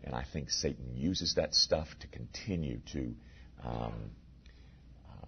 And 0.03 0.15
I 0.15 0.23
think 0.31 0.49
Satan 0.49 0.95
uses 0.95 1.35
that 1.35 1.53
stuff 1.53 1.87
to 2.01 2.07
continue 2.07 2.79
to 2.93 3.15
um, 3.63 3.93
uh, 5.09 5.25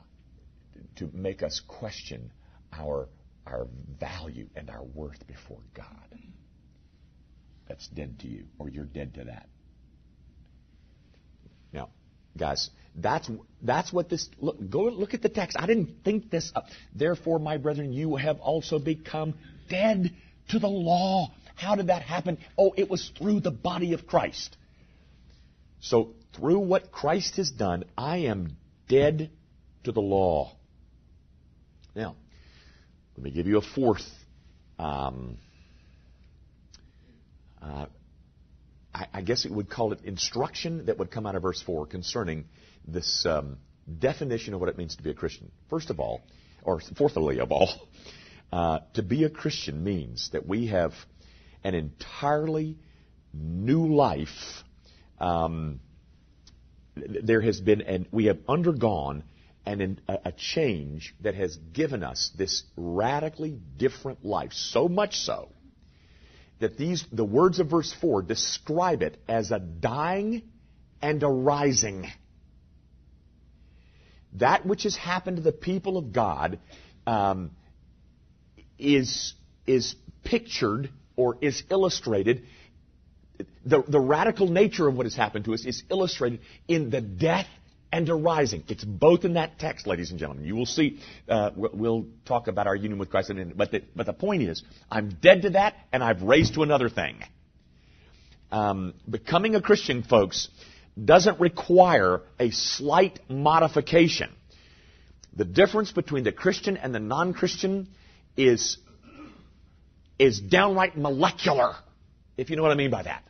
to 0.98 1.10
make 1.14 1.44
us 1.44 1.62
question 1.68 2.32
our 2.74 3.08
our 3.46 3.68
value 4.00 4.48
and 4.56 4.70
our 4.70 4.84
worth 4.84 5.26
before 5.28 5.62
God. 5.74 5.86
That's 7.68 7.88
dead 7.88 8.20
to 8.20 8.28
you, 8.28 8.46
or 8.60 8.70
you're 8.70 8.86
dead 8.86 9.16
to 9.16 9.26
that. 9.26 9.48
Now, 11.74 11.90
guys, 12.38 12.70
that's 12.96 13.30
that's 13.62 13.92
what 13.92 14.10
this 14.10 14.30
look. 14.40 14.58
Go 14.70 14.84
look 14.84 15.14
at 15.14 15.22
the 15.22 15.30
text. 15.30 15.58
I 15.60 15.66
didn't 15.66 16.04
think 16.04 16.30
this 16.30 16.52
up. 16.56 16.68
Therefore, 16.94 17.40
my 17.40 17.58
brethren, 17.58 17.92
you 17.92 18.16
have 18.16 18.40
also 18.40 18.78
become 18.80 19.34
dead 19.70 20.12
to 20.50 20.60
the 20.60 20.68
law. 20.68 21.32
How 21.56 21.76
did 21.76 21.88
that 21.88 22.04
happen? 22.04 22.38
Oh, 22.58 22.74
it 22.78 22.90
was 22.90 23.12
through 23.18 23.40
the 23.40 23.52
body 23.52 23.94
of 23.94 24.06
Christ. 24.06 24.56
So, 25.82 26.14
through 26.36 26.60
what 26.60 26.92
Christ 26.92 27.38
has 27.38 27.50
done, 27.50 27.86
I 27.98 28.18
am 28.18 28.58
dead 28.88 29.32
to 29.86 29.92
the 29.92 30.02
law. 30.02 30.56
Now, 31.96 32.16
let 33.16 33.24
me 33.24 33.32
give 33.32 33.48
you 33.48 33.58
a 33.58 33.62
fourth. 33.62 34.06
Um, 34.78 35.38
uh, 37.62 37.86
I, 38.94 39.22
guess 39.22 39.46
it 39.46 39.52
would 39.52 39.70
call 39.70 39.92
it 39.94 40.02
instruction 40.04 40.86
that 40.86 40.98
would 41.00 41.12
come 41.12 41.26
out 41.26 41.36
of 41.36 41.42
verse 41.42 41.62
4 41.62 41.86
concerning 41.86 42.46
this 42.88 43.26
um, 43.26 43.58
definition 44.00 44.54
of 44.54 44.60
what 44.60 44.70
it 44.70 44.78
means 44.78 44.96
to 44.98 45.04
be 45.04 45.10
a 45.10 45.14
Christian. 45.14 45.52
First 45.70 45.90
of 45.90 46.00
all, 46.00 46.22
or 46.64 46.80
fourthly 46.98 47.40
of 47.40 47.52
all, 47.52 47.70
uh, 48.54 48.80
to 48.94 49.04
be 49.04 49.24
a 49.24 49.30
Christian 49.30 49.84
means 49.84 50.30
that 50.32 50.46
we 50.46 50.68
have 50.68 50.94
an 51.64 51.74
entirely 51.74 52.78
new 53.34 53.96
life 53.96 54.64
um, 55.20 55.80
there 56.96 57.42
has 57.42 57.60
been, 57.60 57.82
and 57.82 58.06
we 58.12 58.26
have 58.26 58.40
undergone 58.48 59.24
an, 59.66 60.00
a 60.08 60.32
change 60.32 61.16
that 61.22 61.36
has 61.36 61.56
given 61.74 62.04
us 62.04 62.32
this 62.38 62.64
radically 62.76 63.58
different 63.78 64.24
life. 64.24 64.54
So 64.54 64.88
much 64.88 65.18
so 65.18 65.50
that 66.60 66.78
these, 66.78 67.06
the 67.12 67.26
words 67.26 67.60
of 67.60 67.70
verse 67.70 67.94
4 68.00 68.22
describe 68.22 69.02
it 69.02 69.18
as 69.28 69.52
a 69.52 69.60
dying 69.60 70.44
and 71.02 71.22
a 71.24 71.28
rising. 71.28 72.08
That 74.34 74.66
which 74.66 74.84
has 74.84 74.96
happened 74.96 75.38
to 75.38 75.44
the 75.44 75.52
people 75.52 75.98
of 75.98 76.14
God 76.14 76.60
um, 77.08 77.52
is, 78.78 79.34
is 79.66 79.96
pictured 80.24 80.90
or 81.16 81.38
is 81.42 81.64
illustrated 81.70 82.44
the, 83.66 83.84
the 83.88 84.00
radical 84.00 84.48
nature 84.48 84.88
of 84.88 84.96
what 84.96 85.06
has 85.06 85.16
happened 85.16 85.46
to 85.46 85.54
us 85.54 85.66
is 85.66 85.84
illustrated 85.90 86.42
in 86.68 86.90
the 86.90 87.02
death 87.02 87.48
and 87.92 88.10
arising. 88.10 88.64
It's 88.68 88.84
both 88.84 89.26
in 89.26 89.34
that 89.34 89.60
text, 89.60 89.88
ladies 89.88 90.12
and 90.12 90.20
gentlemen. 90.20 90.46
You 90.46 90.56
will 90.56 90.66
see, 90.66 91.00
uh, 91.30 91.52
we'll 91.56 92.08
talk 92.26 92.48
about 92.48 92.68
our 92.68 92.76
union 92.76 93.00
with 93.00 93.10
Christ 93.10 93.30
in 93.30 93.38
a 93.38 93.40
minute, 93.40 93.58
but 93.58 93.72
the, 93.72 93.84
but 93.96 94.06
the 94.06 94.14
point 94.14 94.44
is, 94.44 94.64
I'm 94.92 95.18
dead 95.22 95.44
to 95.44 95.52
that 95.52 95.76
and 95.92 96.04
I've 96.04 96.22
raised 96.22 96.56
to 96.56 96.64
another 96.64 96.90
thing. 96.90 97.24
Um, 98.52 98.94
becoming 99.10 99.56
a 99.56 99.62
Christian, 99.62 100.04
folks, 100.04 100.50
doesn't 101.04 101.40
require 101.40 102.22
a 102.40 102.52
slight 102.52 103.20
modification. 103.30 104.30
The 105.36 105.46
difference 105.46 105.92
between 105.92 106.24
the 106.24 106.32
Christian 106.32 106.78
and 106.78 106.96
the 106.96 107.00
non-Christian 107.00 107.90
is, 108.38 108.78
is 110.18 110.40
downright 110.40 110.98
molecular 110.98 111.76
if 112.38 112.50
you 112.50 112.56
know 112.56 112.64
what 112.64 112.72
I 112.72 112.76
mean 112.76 112.92
by 112.92 113.04
that. 113.04 113.24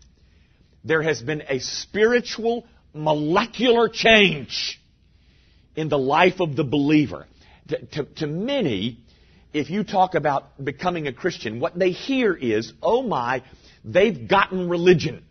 There 0.84 1.02
has 1.02 1.22
been 1.22 1.44
a 1.48 1.60
spiritual 1.60 2.66
molecular 2.96 3.90
change 3.90 4.82
in 5.76 5.90
the 5.90 5.98
life 5.98 6.40
of 6.40 6.56
the 6.56 6.64
believer. 6.64 7.28
To, 7.68 7.86
to, 7.86 8.04
to, 8.16 8.28
many, 8.28 9.00
if 9.54 9.70
you 9.70 9.84
talk 9.84 10.16
about 10.16 10.64
becoming 10.64 11.08
a 11.08 11.14
Christian, 11.14 11.60
what 11.60 11.78
they 11.78 11.92
hear 11.92 12.34
is, 12.34 12.74
oh 12.82 13.04
my, 13.04 13.44
they've 13.84 14.28
gotten 14.28 14.70
religion. 14.70 15.24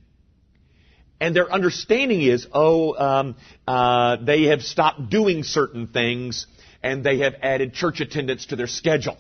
And 1.21 1.35
their 1.35 1.51
understanding 1.51 2.21
is, 2.21 2.47
oh, 2.53 2.95
um, 2.97 3.37
uh, 3.67 4.17
they 4.23 4.45
have 4.45 4.63
stopped 4.63 5.09
doing 5.09 5.43
certain 5.43 5.87
things, 5.87 6.47
and 6.83 7.03
they 7.03 7.21
have 7.21 7.35
added 7.41 7.73
church 7.73 8.01
attendance 8.01 8.47
to 8.47 8.57
their 8.57 8.67
schedule. 8.67 9.17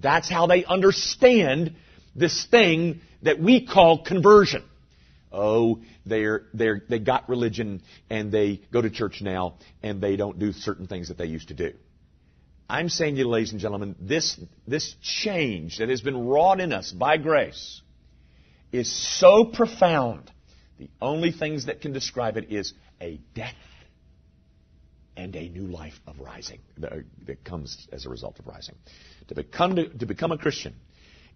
That's 0.00 0.30
how 0.30 0.46
they 0.46 0.64
understand 0.64 1.74
this 2.14 2.46
thing 2.46 3.00
that 3.22 3.40
we 3.40 3.66
call 3.66 4.04
conversion. 4.04 4.62
Oh, 5.34 5.80
they're, 6.06 6.44
they're, 6.54 6.82
they 6.88 7.00
got 7.00 7.28
religion 7.28 7.82
and 8.08 8.30
they 8.30 8.62
go 8.72 8.80
to 8.80 8.88
church 8.88 9.20
now 9.20 9.54
and 9.82 10.00
they 10.00 10.16
don't 10.16 10.38
do 10.38 10.52
certain 10.52 10.86
things 10.86 11.08
that 11.08 11.18
they 11.18 11.26
used 11.26 11.48
to 11.48 11.54
do. 11.54 11.72
I'm 12.70 12.88
saying 12.88 13.16
to 13.16 13.20
you, 13.20 13.28
ladies 13.28 13.52
and 13.52 13.60
gentlemen, 13.60 13.96
this, 14.00 14.40
this 14.66 14.94
change 15.02 15.78
that 15.78 15.88
has 15.88 16.00
been 16.00 16.26
wrought 16.26 16.60
in 16.60 16.72
us 16.72 16.92
by 16.92 17.18
grace 17.18 17.82
is 18.72 18.90
so 19.20 19.44
profound. 19.44 20.30
The 20.78 20.88
only 21.02 21.30
things 21.30 21.66
that 21.66 21.80
can 21.80 21.92
describe 21.92 22.36
it 22.36 22.50
is 22.50 22.72
a 23.00 23.20
death 23.34 23.54
and 25.16 25.34
a 25.36 25.48
new 25.48 25.66
life 25.66 26.00
of 26.06 26.18
rising 26.18 26.60
that 26.78 26.92
uh, 26.92 26.96
comes 27.44 27.86
as 27.92 28.06
a 28.06 28.08
result 28.08 28.38
of 28.38 28.46
rising. 28.46 28.74
To 29.28 29.34
become, 29.34 29.76
to, 29.76 29.88
to 29.88 30.06
become 30.06 30.32
a 30.32 30.38
Christian 30.38 30.74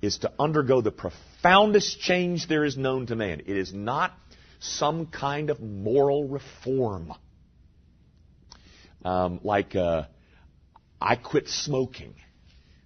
is 0.01 0.19
to 0.19 0.33
undergo 0.39 0.81
the 0.81 0.93
profoundest 0.93 2.01
change 2.01 2.47
there 2.49 2.65
is 2.65 2.77
known 2.77 3.07
to 3.07 3.17
man. 3.17 3.41
It 3.41 3.57
is 3.57 3.73
not 3.73 4.13
some 4.61 5.07
kind 5.07 5.51
of 5.51 5.61
moral 5.61 6.29
reform. 6.29 7.13
Um, 9.05 9.41
like, 9.43 9.75
uh, 9.77 10.05
I 11.01 11.17
quit 11.17 11.49
smoking. 11.49 12.15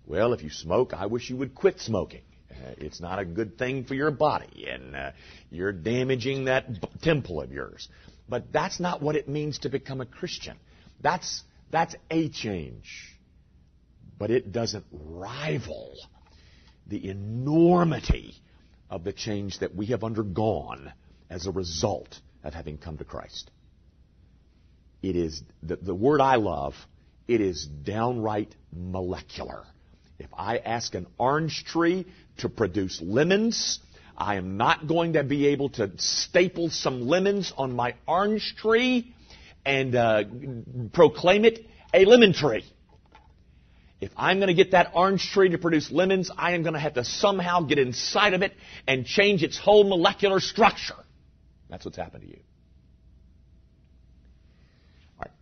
Well, 0.07 0.33
if 0.33 0.43
you 0.43 0.51
smoke, 0.51 0.93
I 0.95 1.07
wish 1.07 1.31
you 1.31 1.37
would 1.37 1.55
quit 1.55 1.81
smoking. 1.81 2.23
Uh, 2.51 2.75
it's 2.79 3.01
not 3.01 3.19
a 3.19 3.25
good 3.25 3.59
thing 3.59 3.85
for 3.85 3.95
your 3.95 4.11
body, 4.11 4.69
and 4.69 4.95
uh, 4.95 5.11
you're 5.51 5.73
damaging 5.73 6.47
that 6.47 6.81
b- 6.81 6.89
temple 7.03 7.41
of 7.41 7.51
yours. 7.53 7.89
But 8.29 8.53
that's 8.53 8.79
not 8.79 9.03
what 9.03 9.17
it 9.17 9.29
means 9.29 9.61
to 9.61 9.69
become 9.69 10.01
a 10.01 10.07
Christian. 10.07 10.57
That's, 11.01 11.43
that's 11.71 11.95
a 12.11 12.29
change. 12.29 13.17
But 14.19 14.31
it 14.31 14.53
doesn't 14.53 14.85
rival 14.93 15.95
the 16.87 17.09
enormity 17.09 18.35
of 18.91 19.05
the 19.05 19.13
change 19.13 19.59
that 19.61 19.75
we 19.75 19.87
have 19.87 20.05
undergone 20.05 20.93
as 21.31 21.47
a 21.47 21.51
result 21.51 22.21
of 22.45 22.55
having 22.55 22.79
come 22.79 22.99
to 22.99 23.05
Christ. 23.05 23.51
It 25.03 25.17
is 25.17 25.43
the, 25.63 25.77
the 25.77 25.95
word 25.95 26.21
I 26.21 26.37
love, 26.37 26.75
it 27.27 27.41
is 27.41 27.67
downright 27.67 28.55
molecular. 28.73 29.65
If 30.19 30.29
I 30.33 30.59
ask 30.59 30.95
an 30.95 31.07
orange 31.19 31.65
tree 31.65 32.07
to 32.39 32.49
produce 32.49 33.01
lemons, 33.03 33.81
I 34.17 34.37
am 34.37 34.57
not 34.57 34.87
going 34.87 35.15
to 35.15 35.25
be 35.25 35.49
able 35.49 35.71
to 35.71 35.91
staple 35.97 36.71
some 36.71 37.09
lemons 37.09 37.53
on 37.57 37.75
my 37.75 37.95
orange 38.07 38.55
tree 38.57 39.15
and 39.65 39.95
uh, 39.95 40.25
proclaim 40.93 41.45
it 41.45 41.67
a 41.95 42.05
lemon 42.05 42.33
tree. 42.33 42.65
If 44.03 44.11
I'm 44.17 44.39
going 44.39 44.49
to 44.49 44.55
get 44.55 44.73
that 44.73 44.91
orange 44.95 45.31
tree 45.31 45.51
to 45.51 45.59
produce 45.59 45.93
lemons, 45.93 46.29
I 46.37 46.55
am 46.55 46.63
going 46.63 46.75
to 46.75 46.81
have 46.81 46.95
to 46.95 47.05
somehow 47.05 47.61
get 47.61 47.79
inside 47.79 48.35
of 48.35 48.43
it 48.43 48.53
and 48.85 49.07
change 49.07 49.45
its 49.45 49.57
whole 49.57 49.85
molecular 49.85 50.41
structure. 50.41 50.97
That's 51.71 51.85
what's 51.85 51.97
happened 51.97 52.25
to 52.25 52.29
you. 52.29 52.41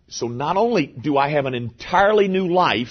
So 0.09 0.29
not 0.29 0.59
only 0.59 0.87
do 0.89 1.17
I 1.17 1.31
have 1.31 1.47
an 1.47 1.55
entirely 1.55 2.29
new 2.29 2.49
life, 2.49 2.89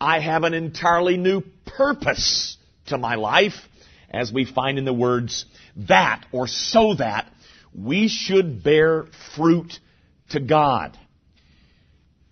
I 0.00 0.20
have 0.20 0.44
an 0.44 0.54
entirely 0.54 1.16
new 1.16 1.42
purpose 1.66 2.56
to 2.86 2.98
my 2.98 3.16
life, 3.16 3.54
as 4.10 4.30
we 4.32 4.44
find 4.44 4.78
in 4.78 4.84
the 4.84 4.94
words 4.94 5.44
that 5.88 6.24
or 6.30 6.46
so 6.46 6.94
that 6.94 7.26
we 7.74 8.06
should 8.06 8.62
bear 8.62 9.06
fruit 9.34 9.72
to 10.30 10.38
God. 10.38 10.96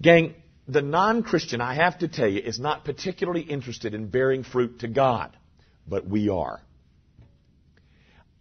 Gang, 0.01 0.35
the 0.69 0.83
non-Christian, 0.83 1.61
I 1.61 1.75
have 1.75 1.99
to 2.01 2.09
tell 2.09 2.29
you, 2.29 2.41
is 2.41 2.59
not 2.59 2.85
particularly 2.85 3.43
interested 3.43 3.95
in 3.95 4.09
bearing 4.09 4.43
fruit 4.43 4.81
to 4.81 4.89
God, 4.89 5.37
but 5.87 6.07
we 6.09 6.29
are. 6.29 6.61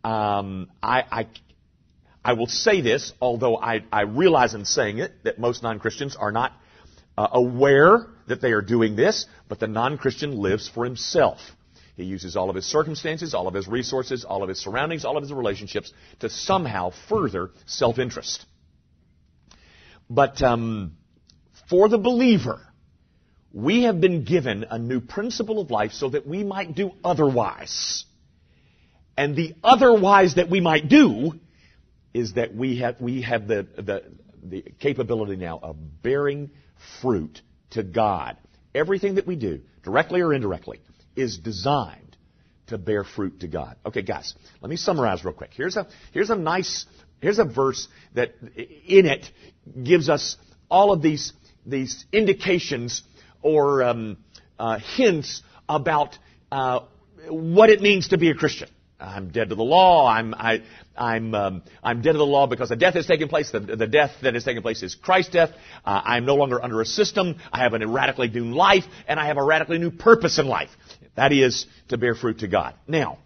Um, 0.04 0.70
I, 0.82 1.04
I, 1.12 1.28
I, 2.24 2.34
will 2.34 2.48
say 2.48 2.82
this, 2.82 3.14
although 3.20 3.58
I, 3.58 3.84
I, 3.92 4.02
realize 4.02 4.54
in 4.54 4.66
saying 4.66 5.00
it 5.00 5.24
that 5.24 5.40
most 5.40 5.64
non-Christians 5.64 6.16
are 6.16 6.32
not 6.32 6.54
uh, 7.18 7.28
aware 7.32 8.08
that 8.28 8.40
they 8.40 8.52
are 8.52 8.62
doing 8.62 8.96
this, 8.96 9.26
but 9.48 9.60
the 9.60 9.68
non-Christian 9.68 10.38
lives 10.38 10.70
for 10.70 10.86
himself. 10.86 11.40
He 11.96 12.04
uses 12.04 12.36
all 12.36 12.50
of 12.50 12.56
his 12.56 12.66
circumstances, 12.66 13.34
all 13.34 13.48
of 13.48 13.54
his 13.54 13.68
resources, 13.68 14.26
all 14.26 14.44
of 14.44 14.50
his 14.50 14.60
surroundings, 14.60 15.06
all 15.06 15.18
of 15.18 15.24
his 15.24 15.34
relationships 15.34 15.92
to 16.20 16.30
somehow 16.30 16.92
further 17.10 17.52
self-interest. 17.66 18.46
But 20.08 20.42
um, 20.44 20.98
for 21.70 21.90
the 21.90 21.98
believer, 21.98 22.62
we 23.54 23.84
have 23.84 24.02
been 24.02 24.24
given 24.24 24.66
a 24.70 24.78
new 24.78 25.00
principle 25.00 25.60
of 25.60 25.72
life 25.72 25.94
so 25.94 26.10
that 26.10 26.28
we 26.28 26.44
might 26.44 26.76
do 26.76 26.92
otherwise. 27.04 28.06
And 29.18 29.36
the 29.36 29.56
otherwise 29.64 30.36
that 30.36 30.50
we 30.50 30.60
might 30.60 30.90
do 30.90 31.34
is 32.14 32.34
that 32.34 32.54
we 32.54 32.80
have, 32.80 33.00
we 33.00 33.22
have 33.22 33.48
the, 33.48 33.68
the, 33.76 34.04
the 34.44 34.62
capability 34.80 35.36
now 35.36 35.60
of 35.62 35.78
bearing 36.02 36.52
fruit 37.02 37.42
to 37.72 37.84
God. 37.84 38.38
Everything 38.74 39.16
that 39.16 39.26
we 39.26 39.36
do, 39.36 39.62
directly 39.84 40.22
or 40.22 40.34
indirectly, 40.34 40.80
is 41.16 41.38
designed 41.38 42.18
to 42.68 42.78
bear 42.78 43.04
fruit 43.04 43.40
to 43.42 43.48
God. 43.48 43.78
Okay, 43.86 44.02
guys, 44.02 44.34
let 44.62 44.70
me 44.70 44.76
summarize 44.76 45.24
real 45.24 45.34
quick. 45.34 45.52
Here's 45.54 45.78
a, 45.78 45.88
here's 46.12 46.30
a 46.30 46.36
nice, 46.36 46.86
here's 47.22 47.40
a 47.40 47.46
verse 47.46 47.88
that 48.16 48.34
in 48.56 49.06
it 49.06 49.30
gives 49.82 50.10
us 50.10 50.38
all 50.70 50.92
of 50.92 51.02
these, 51.02 51.32
these 51.66 52.06
indications 52.12 53.04
or 53.42 53.84
um, 53.84 54.18
uh, 54.60 54.80
hints 54.80 55.42
about 55.68 56.18
uh, 56.52 56.82
what 57.30 57.70
it 57.70 57.82
means 57.82 58.10
to 58.10 58.18
be 58.18 58.30
a 58.30 58.36
Christian. 58.36 58.70
I'm 59.00 59.30
dead 59.30 59.50
to 59.50 59.56
the 59.56 59.64
law. 59.64 60.08
I'm, 60.08 60.34
I, 60.34 60.64
I'm, 60.98 61.36
um, 61.36 61.64
I'm 61.84 62.02
dead 62.02 62.14
to 62.14 62.18
the 62.18 62.26
law 62.26 62.48
because 62.48 62.70
the 62.70 62.78
death 62.78 62.94
has 62.94 63.06
taken 63.06 63.28
place. 63.28 63.52
The, 63.52 63.60
the 63.60 63.88
death 63.88 64.12
that 64.22 64.34
has 64.36 64.46
taken 64.46 64.62
place 64.62 64.82
is 64.84 64.96
Christ's 64.96 65.34
death. 65.34 65.52
Uh, 65.84 66.02
I'm 66.04 66.26
no 66.26 66.36
longer 66.36 66.64
under 66.64 66.82
a 66.82 66.86
system. 66.86 67.36
I 67.52 67.60
have 67.64 67.74
a 67.74 67.86
radically 67.86 68.30
new 68.30 68.54
life, 68.54 68.86
and 69.08 69.20
I 69.20 69.28
have 69.28 69.38
a 69.38 69.44
radically 69.44 69.80
new 69.80 69.92
purpose 69.92 70.40
in 70.40 70.48
life. 70.48 70.70
That 71.16 71.34
is 71.34 71.66
to 71.90 71.98
bear 71.98 72.16
fruit 72.16 72.40
to 72.40 72.48
God. 72.48 72.76
Now, 72.88 73.20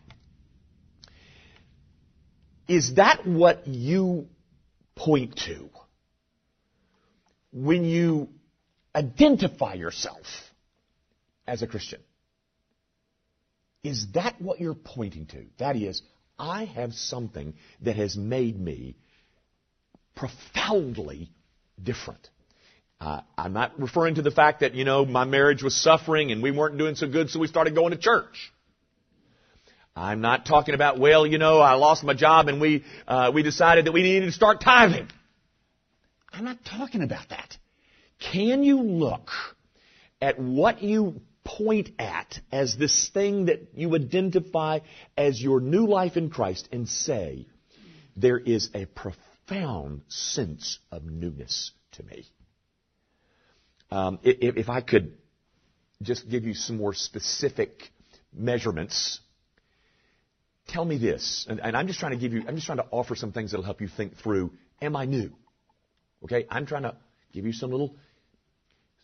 is 2.68 2.96
that 2.96 3.26
what 3.28 3.68
you 3.68 4.28
point 4.96 5.38
to 5.48 5.70
when 7.52 7.86
you 7.86 8.30
identify 8.96 9.74
yourself 9.74 10.26
as 11.48 11.62
a 11.62 11.68
Christian? 11.68 12.00
Is 13.84 14.08
that 14.14 14.42
what 14.42 14.60
you're 14.60 14.76
pointing 14.76 15.26
to? 15.28 15.46
That 15.58 15.76
is, 15.76 16.02
I 16.38 16.66
have 16.66 16.94
something 16.94 17.54
that 17.82 17.96
has 17.96 18.18
made 18.18 18.60
me 18.60 18.96
profoundly 20.16 21.32
different. 21.82 22.30
Uh, 23.00 23.22
I'm 23.38 23.54
not 23.54 23.80
referring 23.80 24.16
to 24.16 24.22
the 24.22 24.32
fact 24.32 24.60
that, 24.60 24.76
you 24.76 24.84
know, 24.84 25.06
my 25.06 25.24
marriage 25.24 25.64
was 25.64 25.74
suffering 25.74 26.32
and 26.32 26.44
we 26.44 26.52
weren't 26.52 26.78
doing 26.78 26.96
so 26.96 27.08
good, 27.08 27.30
so 27.30 27.40
we 27.40 27.48
started 27.48 27.74
going 27.74 27.92
to 27.92 27.98
church. 27.98 28.52
I'm 29.96 30.20
not 30.22 30.46
talking 30.46 30.76
about, 30.76 31.00
well, 31.00 31.26
you 31.26 31.38
know, 31.38 31.60
I 31.60 31.74
lost 31.74 32.04
my 32.04 32.14
job 32.14 32.50
and 32.50 32.60
we, 32.60 32.84
uh, 33.08 33.32
we 33.34 33.44
decided 33.44 33.86
that 33.86 33.94
we 33.94 34.04
needed 34.04 34.26
to 34.26 34.32
start 34.34 34.62
tithing. 34.62 35.08
I'm 36.32 36.46
not 36.46 36.58
talking 36.64 37.02
about 37.02 37.30
that. 37.30 37.58
Can 38.20 38.64
you 38.64 38.82
look 38.82 39.30
at 40.22 40.40
what 40.40 40.82
you 40.84 41.22
point 41.44 41.90
at 41.98 42.40
as 42.52 42.78
this 42.78 43.10
thing 43.14 43.46
that 43.46 43.70
you 43.74 43.96
identify 43.96 44.80
as 45.18 45.42
your 45.42 45.60
new 45.60 45.88
life 45.88 46.18
in 46.18 46.30
Christ 46.30 46.70
and 46.72 46.88
say, 46.88 47.48
there 48.16 48.38
is 48.38 48.70
a 48.74 48.86
profound 48.86 50.02
sense 50.08 50.80
of 50.92 51.04
newness 51.06 51.72
to 51.94 52.04
me. 52.04 52.26
Um, 53.92 54.20
if, 54.24 54.58
if 54.58 54.70
I 54.70 54.82
could 54.82 55.18
just 56.02 56.30
give 56.30 56.44
you 56.44 56.54
some 56.54 56.78
more 56.78 56.94
specific 56.94 57.92
measurements, 58.32 59.20
tell 60.68 60.86
me 60.86 60.98
this, 60.98 61.48
and, 61.50 61.60
and, 61.60 61.76
I'm 61.76 61.88
just 61.88 62.00
trying 62.00 62.12
to 62.12 62.18
give 62.18 62.34
you, 62.34 62.44
I'm 62.48 62.56
just 62.56 62.68
trying 62.68 62.78
to 62.78 62.86
offer 62.92 63.16
some 63.16 63.32
things 63.32 63.52
that'll 63.52 63.66
help 63.66 63.82
you 63.82 63.88
think 63.88 64.18
through, 64.18 64.52
am 64.82 64.96
I 64.96 65.06
new? 65.06 65.34
Okay, 66.24 66.46
I'm 66.50 66.66
trying 66.66 66.84
to 66.84 66.96
give 67.34 67.46
you 67.46 67.54
some 67.54 67.72
little, 67.72 67.96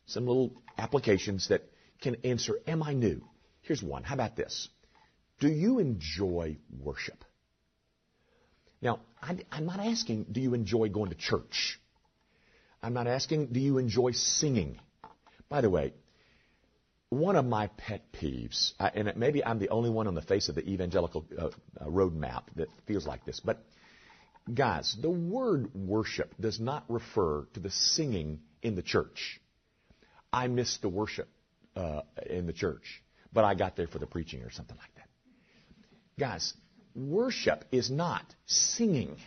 some 0.06 0.28
little 0.28 0.52
applications 0.78 1.48
that 1.50 1.64
can 2.02 2.18
answer, 2.24 2.60
Am 2.68 2.84
I 2.84 2.94
new? 2.94 3.22
Here's 3.62 3.82
one. 3.82 4.04
How 4.04 4.16
about 4.16 4.36
this? 4.36 4.70
Do 5.40 5.48
you 5.48 5.80
enjoy 5.80 6.58
worship? 6.80 7.24
Now, 8.82 9.00
I'm 9.22 9.66
not 9.66 9.80
asking, 9.80 10.28
do 10.32 10.40
you 10.40 10.54
enjoy 10.54 10.90
going 10.90 11.10
to 11.10 11.16
church? 11.16 11.80
I'm 12.84 12.94
not 12.94 13.08
asking, 13.08 13.48
do 13.48 13.60
you 13.60 13.80
enjoy 13.80 14.12
singing? 14.12 14.80
By 15.50 15.62
the 15.62 15.70
way, 15.70 15.94
one 17.10 17.36
of 17.36 17.46
my 17.46 17.68
pet 17.78 18.12
peeves, 18.12 18.74
and 18.80 19.14
maybe 19.16 19.44
I'm 19.44 19.60
the 19.60 19.70
only 19.70 19.90
one 19.90 20.08
on 20.08 20.14
the 20.14 20.22
face 20.22 20.50
of 20.50 20.56
the 20.56 20.68
evangelical 20.70 21.26
uh, 21.38 21.48
uh, 21.48 21.86
roadmap 21.86 22.44
that 22.56 22.68
feels 22.86 23.08
like 23.08 23.26
this, 23.26 23.40
but 23.40 23.64
guys, 24.54 24.96
the 25.02 25.10
word 25.10 25.74
worship 25.74 26.34
does 26.40 26.60
not 26.60 26.86
refer 26.90 27.48
to 27.54 27.60
the 27.60 27.72
singing 27.72 28.40
in 28.62 28.76
the 28.76 28.82
church. 28.82 29.40
I 30.32 30.48
missed 30.48 30.82
the 30.82 30.90
worship 30.90 31.30
uh, 31.76 32.02
in 32.26 32.46
the 32.46 32.54
church, 32.54 33.04
but 33.34 33.44
I 33.44 33.56
got 33.56 33.76
there 33.76 33.88
for 33.88 34.00
the 34.00 34.08
preaching 34.08 34.44
or 34.44 34.52
something 34.52 34.78
like 34.78 34.94
that. 34.96 35.08
Guys, 36.20 36.54
worship 36.96 37.66
is 37.72 37.90
not 37.90 38.24
singing. 38.46 39.18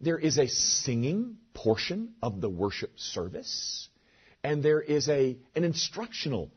There 0.00 0.18
is 0.18 0.38
a 0.38 0.48
singing 0.48 1.38
portion 1.54 2.14
of 2.22 2.40
the 2.40 2.48
worship 2.48 2.98
service, 2.98 3.88
and 4.42 4.62
there 4.62 4.80
is 4.80 5.08
a, 5.08 5.38
an 5.54 5.64
instructional 5.64 6.50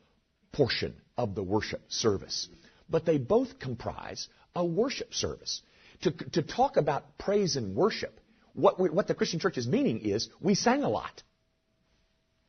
portion 0.51 0.95
of 1.17 1.36
the 1.36 1.43
worship 1.43 1.81
service. 1.89 2.49
But 2.89 3.05
they 3.05 3.17
both 3.17 3.60
comprise 3.60 4.27
a 4.55 4.65
worship 4.65 5.13
service. 5.13 5.62
To, 6.01 6.12
to 6.12 6.41
talk 6.41 6.77
about 6.77 7.17
praise 7.17 7.55
and 7.55 7.75
worship, 7.75 8.19
what, 8.53 8.79
we, 8.79 8.89
what 8.89 9.07
the 9.07 9.15
Christian 9.15 9.39
church 9.39 9.57
is 9.57 9.67
meaning 9.67 10.01
is 10.01 10.29
we 10.39 10.55
sang 10.55 10.83
a 10.83 10.89
lot. 10.89 11.23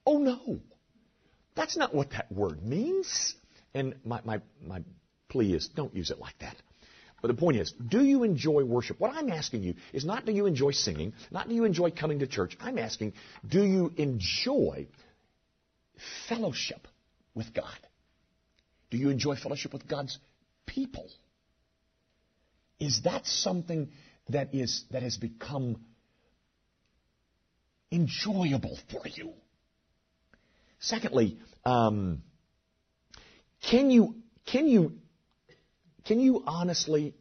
Oh 0.07 0.19
no. 0.19 0.61
That's 1.55 1.77
not 1.77 1.95
what 1.95 2.11
that 2.11 2.31
word 2.31 2.63
means. 2.63 3.35
And 3.75 3.95
my, 4.05 4.21
my, 4.25 4.41
my 4.65 4.83
plea 5.29 5.55
is 5.55 5.69
don't 5.69 5.95
use 5.95 6.11
it 6.11 6.19
like 6.19 6.39
that. 6.41 6.57
But 7.21 7.29
the 7.29 7.35
point 7.35 7.57
is, 7.57 7.73
do 7.73 8.05
you 8.05 8.23
enjoy 8.23 8.65
worship? 8.65 9.01
What 9.01 9.13
I'm 9.15 9.31
asking 9.31 9.65
you 9.65 9.75
is 9.93 10.05
not 10.05 10.25
do 10.25 10.33
you 10.33 10.47
enjoy 10.47 10.71
singing, 10.71 11.15
not 11.31 11.49
do 11.49 11.55
you 11.55 11.65
enjoy 11.65 11.91
coming 11.91 12.21
to 12.21 12.27
church. 12.27 12.57
I'm 12.61 12.79
asking, 12.79 13.15
do 13.47 13.65
you 13.65 13.93
enjoy 13.97 14.87
fellowship 16.29 16.87
with 17.35 17.53
God? 17.53 17.79
Do 18.91 18.99
you 18.99 19.11
enjoy 19.11 19.35
fellowship 19.35 19.73
with 19.73 19.89
God's 19.89 20.19
people? 20.65 21.09
Is 22.81 23.03
that 23.03 23.27
something 23.27 23.91
that 24.29 24.55
is 24.55 24.85
that 24.91 25.03
has 25.03 25.17
become 25.17 25.77
enjoyable 27.91 28.79
for 28.91 29.07
you? 29.09 29.33
Secondly, 30.81 31.39
um, 31.65 32.23
can 33.69 33.91
you 33.91 34.17
can 34.47 34.69
you 34.69 34.99
can 36.05 36.21
you 36.21 36.43
honestly 36.47 37.15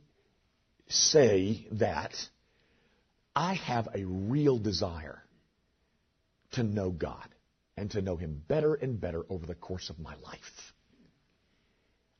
say 0.89 1.67
that 1.73 2.13
I 3.35 3.55
have 3.55 3.89
a 3.93 4.05
real 4.05 4.57
desire 4.57 5.21
to 6.51 6.63
know 6.63 6.91
God 6.91 7.27
and 7.75 7.91
to 7.91 8.01
know 8.01 8.15
Him 8.15 8.41
better 8.47 8.75
and 8.75 8.99
better 8.99 9.25
over 9.29 9.45
the 9.45 9.55
course 9.55 9.89
of 9.89 9.99
my 9.99 10.15
life? 10.23 10.73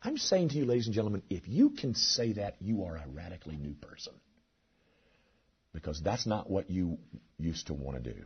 I'm 0.02 0.18
saying 0.18 0.50
to 0.50 0.56
you, 0.56 0.66
ladies 0.66 0.86
and 0.86 0.96
gentlemen, 0.96 1.24
if 1.30 1.48
you 1.48 1.72
can 1.72 1.96
say 1.96 2.34
that, 2.34 2.56
you 2.60 2.84
are 2.84 2.96
a 2.96 3.08
radically 3.14 3.58
new 3.58 3.74
person. 3.74 4.14
Because 5.74 6.02
that's 6.02 6.26
not 6.26 6.50
what 6.50 6.70
you 6.70 6.98
used 7.38 7.68
to 7.68 7.74
want 7.74 8.04
to 8.04 8.14
do. 8.14 8.22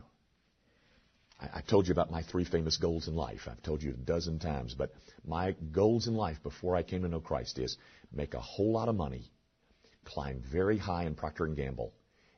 I, 1.40 1.58
I 1.58 1.60
told 1.62 1.86
you 1.86 1.92
about 1.92 2.10
my 2.10 2.22
three 2.22 2.44
famous 2.44 2.76
goals 2.76 3.08
in 3.08 3.14
life. 3.14 3.42
I've 3.46 3.62
told 3.62 3.82
you 3.82 3.90
a 3.90 3.94
dozen 3.94 4.38
times, 4.38 4.74
but 4.74 4.92
my 5.24 5.56
goals 5.72 6.06
in 6.06 6.14
life 6.14 6.42
before 6.42 6.76
I 6.76 6.82
came 6.82 7.02
to 7.02 7.08
know 7.08 7.20
Christ 7.20 7.58
is 7.58 7.76
make 8.12 8.34
a 8.34 8.40
whole 8.40 8.72
lot 8.72 8.88
of 8.88 8.94
money, 8.94 9.30
climb 10.04 10.42
very 10.52 10.78
high 10.78 11.04
in 11.04 11.14
Procter 11.14 11.44
and 11.44 11.56
Gamble, 11.56 11.92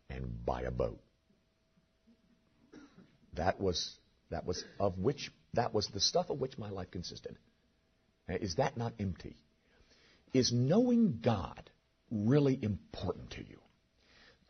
and 0.08 0.44
buy 0.44 0.62
a 0.62 0.70
boat. 0.70 1.00
That 3.34 3.60
was 3.60 3.96
that 4.30 4.46
was 4.46 4.64
of 4.78 4.98
which 4.98 5.30
that 5.54 5.74
was 5.74 5.88
the 5.88 6.00
stuff 6.00 6.30
of 6.30 6.40
which 6.40 6.56
my 6.56 6.70
life 6.70 6.90
consisted. 6.90 7.36
Is 8.28 8.56
that 8.56 8.76
not 8.76 8.94
empty? 8.98 9.36
Is 10.32 10.52
knowing 10.52 11.20
God 11.22 11.70
really 12.10 12.58
important 12.60 13.30
to 13.32 13.40
you? 13.40 13.58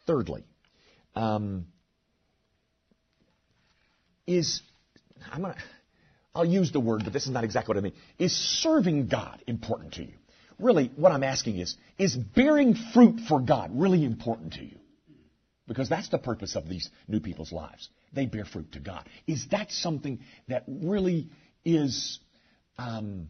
Thirdly, 0.06 0.44
um, 1.14 1.66
is 4.26 4.62
I'm 5.30 5.42
gonna 5.42 5.56
I'll 6.34 6.44
use 6.44 6.72
the 6.72 6.80
word, 6.80 7.02
but 7.04 7.12
this 7.12 7.24
is 7.24 7.30
not 7.30 7.44
exactly 7.44 7.74
what 7.74 7.78
I 7.78 7.82
mean. 7.82 7.94
Is 8.18 8.32
serving 8.32 9.06
God 9.06 9.42
important 9.46 9.94
to 9.94 10.02
you? 10.02 10.14
Really, 10.58 10.90
what 10.96 11.12
I'm 11.12 11.22
asking 11.22 11.58
is, 11.58 11.76
is 11.98 12.16
bearing 12.16 12.74
fruit 12.74 13.20
for 13.28 13.40
God 13.40 13.70
really 13.72 14.04
important 14.04 14.54
to 14.54 14.64
you? 14.64 14.78
Because 15.66 15.88
that's 15.88 16.08
the 16.10 16.18
purpose 16.18 16.56
of 16.56 16.68
these 16.68 16.90
new 17.08 17.20
people's 17.20 17.52
lives. 17.52 17.88
They 18.12 18.26
bear 18.26 18.44
fruit 18.44 18.72
to 18.72 18.80
God. 18.80 19.08
Is 19.26 19.46
that 19.50 19.72
something 19.72 20.20
that 20.48 20.64
really 20.66 21.30
is 21.64 22.18
um, 22.78 23.28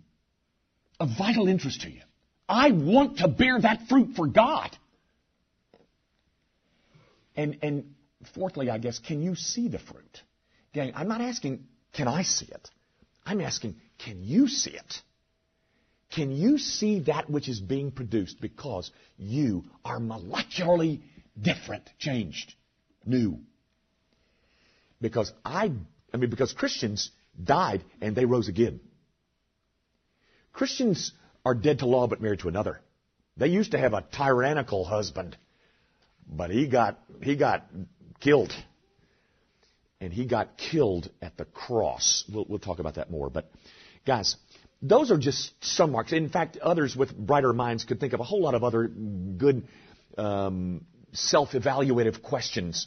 of 1.01 1.11
vital 1.19 1.49
interest 1.49 1.83
to 1.83 1.91
you? 1.91 2.01
I 2.49 2.71
want 2.73 3.19
to 3.19 3.29
bear 3.29 3.61
that 3.61 3.89
fruit 3.89 4.17
for 4.17 4.27
God. 4.27 4.77
And, 7.37 7.59
and 7.63 7.95
fourthly, 8.35 8.71
I 8.71 8.79
guess, 8.79 8.99
can 8.99 9.23
you 9.23 9.35
see 9.35 9.69
the 9.69 9.79
fruit? 9.79 10.23
Gang, 10.73 10.93
I'm 10.95 11.09
not 11.09 11.21
asking, 11.21 11.65
can 11.93 12.09
I 12.09 12.23
see 12.23 12.47
it? 12.47 12.69
I'm 13.25 13.41
asking, 13.41 13.77
can 14.05 14.23
you 14.23 14.49
see 14.49 14.73
it? 14.73 14.95
Can 16.15 16.31
you 16.31 16.59
see 16.59 17.01
that 17.01 17.29
which 17.29 17.49
is 17.49 17.61
being 17.61 17.91
produced 17.91 18.41
because 18.41 18.91
you 19.17 19.65
are 19.85 19.99
molecularly 19.99 21.01
different, 21.41 21.89
changed, 21.99 22.55
new? 23.05 23.41
Because 25.01 25.33
I, 25.45 25.73
I 26.13 26.17
mean, 26.17 26.31
because 26.31 26.53
Christians 26.53 27.11
died 27.43 27.83
and 28.01 28.15
they 28.15 28.27
rose 28.27 28.49
again. 28.49 28.81
Christians 30.55 31.13
are 31.45 31.55
dead 31.55 31.81
to 31.81 31.87
law 31.87 32.07
but 32.07 32.23
married 32.23 32.41
to 32.41 32.49
another. 32.49 32.81
They 33.37 33.49
used 33.49 33.73
to 33.73 33.79
have 33.79 33.93
a 33.93 34.05
tyrannical 34.17 34.85
husband, 34.85 35.37
but 36.27 36.51
he 36.51 36.69
got, 36.69 36.99
he 37.23 37.37
got 37.37 37.67
killed. 38.21 38.53
And 40.01 40.13
he 40.13 40.27
got 40.27 40.57
killed 40.57 41.11
at 41.21 41.37
the 41.37 41.45
cross. 41.45 42.25
We'll, 42.33 42.47
we'll 42.49 42.59
talk 42.59 42.79
about 42.79 42.95
that 42.95 43.11
more. 43.11 43.31
But 43.31 43.51
guys, 44.07 44.37
those 44.81 45.11
are 45.11 45.19
just 45.19 45.53
some 45.61 45.93
marks. 45.93 46.13
In 46.13 46.29
fact, 46.29 46.57
others 46.59 46.95
with 46.95 47.17
brighter 47.17 47.53
minds 47.53 47.85
could 47.85 48.01
think 48.01 48.13
of 48.13 48.21
a 48.21 48.25
whole 48.25 48.43
lot 48.43 48.55
of 48.55 48.63
other 48.63 48.87
good 48.87 49.67
um, 50.17 50.85
self-evaluative 51.13 52.23
questions. 52.23 52.87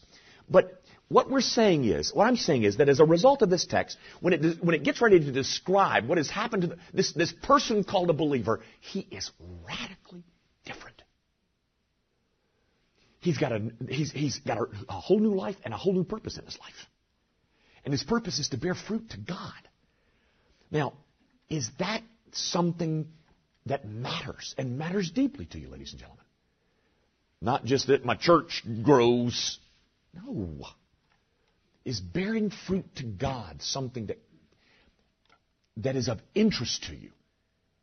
But 0.49 0.82
what 1.10 1.30
we're 1.30 1.41
saying 1.41 1.86
is, 1.86 2.13
what 2.13 2.28
I'm 2.28 2.36
saying 2.36 2.63
is 2.63 2.78
that 2.78 2.89
as 2.89 3.00
a 3.00 3.06
result 3.06 3.41
of 3.41 3.50
this 3.50 3.65
text, 3.65 3.98
when 4.20 4.34
it, 4.34 4.63
when 4.63 4.76
it 4.76 4.84
gets 4.84 5.02
ready 5.02 5.20
to 5.20 5.32
describe 5.32 6.08
what 6.08 6.17
has 6.17 6.30
happened 6.30 6.63
to 6.63 6.67
the, 6.67 6.78
this, 6.93 7.13
this 7.13 7.32
person 7.32 7.84
called 7.86 8.10
a 8.10 8.13
believer, 8.13 8.62
he 8.82 9.08
is 9.10 9.32
radically 9.65 10.24
different. 10.65 11.02
He's 13.20 13.38
got, 13.38 13.54
a, 13.54 13.72
he's, 13.88 14.12
he's 14.12 14.39
got 14.39 14.58
a, 14.58 14.65
a 14.89 14.93
whole 14.93 15.20
new 15.20 15.34
life 15.34 15.56
and 15.63 15.74
a 15.74 15.78
whole 15.78 15.93
new 15.93 16.04
purpose 16.04 16.38
in 16.38 16.46
his 16.46 16.58
life. 16.60 16.88
And 17.86 17.93
his 17.93 18.04
purpose 18.04 18.38
is 18.39 18.50
to 18.50 18.58
bear 18.58 18.76
fruit 18.76 19.10
to 19.12 19.17
God. 19.17 19.54
Now, 20.70 20.93
is 21.50 21.70
that 21.80 22.02
something 22.34 23.08
that 23.65 23.88
matters 23.88 24.54
and 24.58 24.78
matters 24.78 25.10
deeply 25.10 25.46
to 25.46 25.60
you, 25.60 25.70
ladies 25.70 25.91
and 25.91 26.00
gentlemen? 26.00 26.26
Not 27.41 27.63
just 27.63 27.88
that 27.88 28.04
my 28.04 28.15
church 28.15 28.63
grows. 28.84 29.58
No. 30.13 30.65
Is 31.88 32.02
bearing 32.02 32.50
fruit 32.50 32.84
to 32.97 33.06
God 33.06 33.62
something 33.62 34.08
that, 34.08 34.19
that 35.78 35.95
is 35.95 36.10
of 36.10 36.19
interest 36.36 36.84
to 36.89 36.93
you? 36.93 37.12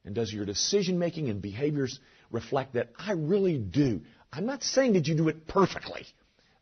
And 0.05 0.15
does 0.15 0.31
your 0.31 0.45
decision 0.45 0.99
making 0.99 1.31
and 1.31 1.41
behaviors 1.41 1.99
reflect 2.31 2.75
that? 2.75 2.91
I 2.99 3.13
really 3.13 3.57
do. 3.57 4.03
I'm 4.31 4.45
not 4.45 4.63
saying 4.63 4.93
that 4.93 5.07
you 5.07 5.15
do 5.15 5.29
it 5.29 5.47
perfectly. 5.47 6.05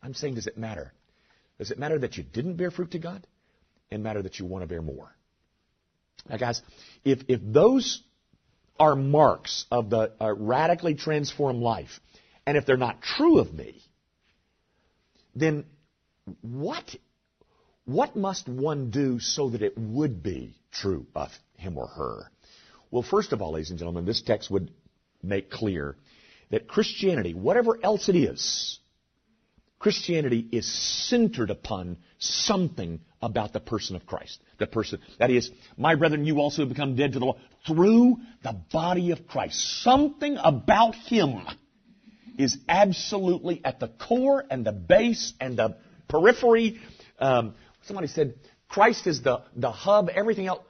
I'm 0.01 0.13
saying, 0.13 0.35
does 0.35 0.47
it 0.47 0.57
matter? 0.57 0.93
Does 1.57 1.69
it 1.69 1.77
matter 1.77 1.99
that 1.99 2.15
you 2.15 2.23
didn't 2.23 2.55
bear 2.55 2.71
fruit 2.71 2.91
to 2.91 2.99
God? 2.99 3.27
And 3.91 4.03
matter 4.03 4.21
that 4.21 4.39
you 4.39 4.45
want 4.45 4.63
to 4.63 4.67
bear 4.67 4.81
more? 4.81 5.13
Now, 6.29 6.37
guys, 6.37 6.61
if, 7.03 7.23
if 7.27 7.41
those 7.43 8.03
are 8.79 8.95
marks 8.95 9.65
of 9.69 9.89
the 9.89 10.13
uh, 10.21 10.33
radically 10.33 10.95
transformed 10.95 11.61
life, 11.61 11.99
and 12.47 12.55
if 12.55 12.65
they're 12.65 12.77
not 12.77 13.01
true 13.01 13.39
of 13.39 13.53
me, 13.53 13.81
then 15.35 15.65
what, 16.39 16.95
what 17.85 18.15
must 18.15 18.47
one 18.47 18.89
do 18.91 19.19
so 19.19 19.49
that 19.49 19.61
it 19.61 19.77
would 19.77 20.23
be 20.23 20.55
true 20.71 21.05
of 21.15 21.29
him 21.57 21.77
or 21.77 21.87
her? 21.87 22.31
Well, 22.91 23.03
first 23.03 23.33
of 23.33 23.41
all, 23.41 23.53
ladies 23.53 23.71
and 23.71 23.79
gentlemen, 23.79 24.05
this 24.05 24.21
text 24.21 24.49
would 24.51 24.71
make 25.21 25.49
clear 25.49 25.95
that 26.51 26.67
Christianity, 26.67 27.33
whatever 27.33 27.77
else 27.83 28.09
it 28.09 28.15
is, 28.15 28.79
Christianity 29.79 30.47
is 30.51 30.71
centered 31.09 31.49
upon 31.49 31.97
something 32.17 33.01
about 33.21 33.51
the 33.51 33.59
person 33.59 33.95
of 33.95 34.05
Christ. 34.05 34.39
The 34.57 34.67
person, 34.67 34.99
that 35.19 35.29
is, 35.29 35.51
my 35.75 35.95
brethren, 35.95 36.25
you 36.25 36.39
also 36.39 36.61
have 36.61 36.69
become 36.69 36.95
dead 36.95 37.13
to 37.13 37.19
the 37.19 37.25
law 37.25 37.37
through 37.67 38.17
the 38.43 38.53
body 38.71 39.11
of 39.11 39.27
Christ. 39.27 39.81
Something 39.83 40.37
about 40.41 40.95
Him 40.95 41.41
is 42.37 42.57
absolutely 42.69 43.61
at 43.65 43.79
the 43.79 43.89
core 43.89 44.45
and 44.49 44.65
the 44.65 44.71
base 44.71 45.33
and 45.41 45.57
the 45.57 45.75
periphery. 46.07 46.79
Um, 47.19 47.55
somebody 47.85 48.07
said, 48.07 48.35
Christ 48.67 49.07
is 49.07 49.21
the, 49.21 49.43
the 49.55 49.71
hub, 49.71 50.09
everything 50.09 50.47
else, 50.47 50.63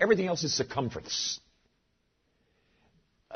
everything 0.00 0.26
else 0.26 0.44
is 0.44 0.54
circumference 0.54 1.40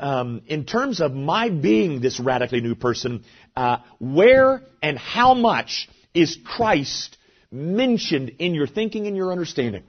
um, 0.01 0.41
in 0.47 0.65
terms 0.65 0.99
of 0.99 1.13
my 1.13 1.49
being 1.49 2.01
this 2.01 2.19
radically 2.19 2.59
new 2.59 2.75
person, 2.75 3.23
uh, 3.55 3.77
where 3.99 4.61
and 4.81 4.97
how 4.97 5.33
much 5.35 5.89
is 6.13 6.37
Christ 6.43 7.17
mentioned 7.51 8.29
in 8.39 8.55
your 8.55 8.67
thinking 8.67 9.07
and 9.07 9.15
your 9.15 9.31
understanding? 9.31 9.83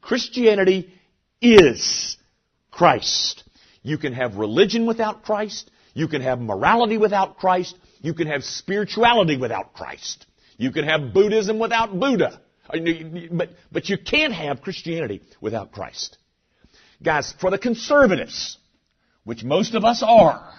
Christianity 0.00 0.92
is 1.42 2.16
Christ. 2.70 3.44
You 3.82 3.98
can 3.98 4.14
have 4.14 4.36
religion 4.36 4.86
without 4.86 5.24
Christ. 5.24 5.70
You 5.94 6.08
can 6.08 6.22
have 6.22 6.40
morality 6.40 6.96
without 6.96 7.36
Christ. 7.36 7.76
You 8.00 8.14
can 8.14 8.28
have 8.28 8.44
spirituality 8.44 9.36
without 9.36 9.74
Christ. 9.74 10.26
You 10.56 10.72
can 10.72 10.84
have 10.84 11.12
Buddhism 11.12 11.58
without 11.58 11.98
Buddha. 11.98 12.40
But, 12.68 13.50
but 13.70 13.88
you 13.88 13.98
can't 13.98 14.32
have 14.32 14.62
Christianity 14.62 15.22
without 15.40 15.72
Christ. 15.72 16.18
Guys, 17.02 17.32
for 17.40 17.50
the 17.50 17.58
conservatives, 17.58 18.58
which 19.24 19.44
most 19.44 19.74
of 19.74 19.84
us 19.84 20.02
are, 20.06 20.52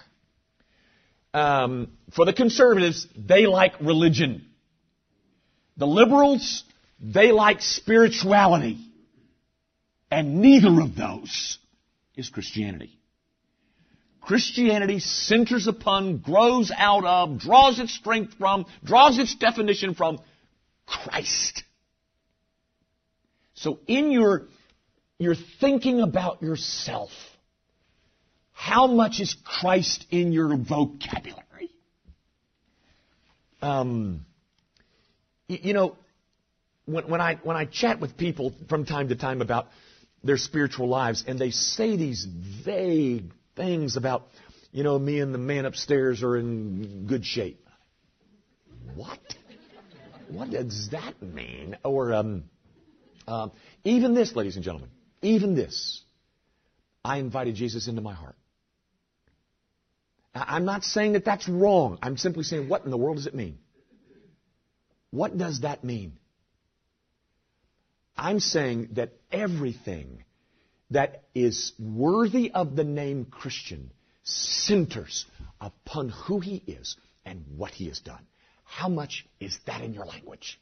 um, 1.33 1.91
for 2.13 2.25
the 2.25 2.33
conservatives, 2.33 3.07
they 3.15 3.45
like 3.45 3.73
religion. 3.81 4.45
The 5.75 5.87
liberals, 5.87 6.63
they 6.99 7.31
like 7.31 7.61
spirituality. 7.61 8.77
And 10.09 10.41
neither 10.41 10.81
of 10.81 10.95
those 10.95 11.57
is 12.15 12.29
Christianity. 12.29 12.97
Christianity 14.27 14.99
centers 14.99 15.67
upon, 15.67 16.17
grows 16.17 16.69
out 16.75 17.05
of, 17.05 17.39
draws 17.39 17.79
its 17.79 17.93
strength 17.93 18.33
from, 18.37 18.65
draws 18.83 19.17
its 19.17 19.33
definition 19.35 19.95
from 19.95 20.19
Christ. 20.85 21.63
So 23.53 23.79
in 23.87 24.11
your, 24.11 24.47
your 25.17 25.33
thinking 25.61 26.01
about 26.01 26.41
yourself, 26.41 27.11
how 28.51 28.87
much 28.87 29.21
is 29.21 29.33
Christ 29.45 30.05
in 30.11 30.33
your 30.33 30.57
vocabulary? 30.57 31.71
Um, 33.61 34.25
you 35.47 35.71
know, 35.71 35.95
when, 36.83 37.07
when, 37.07 37.21
I, 37.21 37.35
when 37.43 37.55
I 37.55 37.63
chat 37.63 38.01
with 38.01 38.17
people 38.17 38.53
from 38.67 38.83
time 38.83 39.07
to 39.07 39.15
time 39.15 39.41
about 39.41 39.67
their 40.21 40.37
spiritual 40.37 40.89
lives, 40.89 41.23
and 41.25 41.39
they 41.39 41.51
say 41.51 41.95
these 41.95 42.27
vague 42.65 43.31
things 43.57 43.97
about, 43.97 44.27
you 44.71 44.83
know, 44.83 44.97
me 44.97 45.19
and 45.19 45.33
the 45.33 45.39
man 45.39 45.65
upstairs 45.65 46.23
are 46.23 46.37
in 46.37 47.05
good 47.07 47.25
shape. 47.25 47.67
What? 48.95 49.19
What 50.29 50.51
does 50.51 50.89
that 50.91 51.21
mean? 51.21 51.77
Or 51.83 52.13
um, 52.13 52.45
uh, 53.27 53.49
even 53.83 54.13
this, 54.13 54.35
ladies 54.35 54.55
and 54.55 54.63
gentlemen, 54.63 54.89
even 55.21 55.55
this. 55.55 56.03
I 57.03 57.17
invited 57.17 57.55
Jesus 57.55 57.87
into 57.87 58.01
my 58.01 58.13
heart. 58.13 58.35
I'm 60.35 60.65
not 60.65 60.83
saying 60.83 61.13
that 61.13 61.25
that's 61.25 61.47
wrong. 61.47 61.97
I'm 62.01 62.17
simply 62.17 62.43
saying, 62.43 62.69
what 62.69 62.85
in 62.85 62.91
the 62.91 62.97
world 62.97 63.17
does 63.17 63.27
it 63.27 63.33
mean? 63.33 63.57
What 65.09 65.37
does 65.37 65.61
that 65.61 65.83
mean? 65.83 66.17
I'm 68.15 68.39
saying 68.39 68.89
that 68.93 69.13
everything 69.31 70.23
that 70.91 71.23
is 71.35 71.73
worthy 71.79 72.51
of 72.51 72.75
the 72.75 72.83
name 72.83 73.25
Christian 73.25 73.91
centers 74.23 75.25
upon 75.59 76.09
who 76.09 76.39
he 76.39 76.63
is 76.65 76.95
and 77.25 77.43
what 77.55 77.71
he 77.71 77.87
has 77.87 77.99
done. 77.99 78.25
How 78.63 78.89
much 78.89 79.25
is 79.39 79.57
that 79.65 79.81
in 79.81 79.93
your 79.93 80.05
language? 80.05 80.59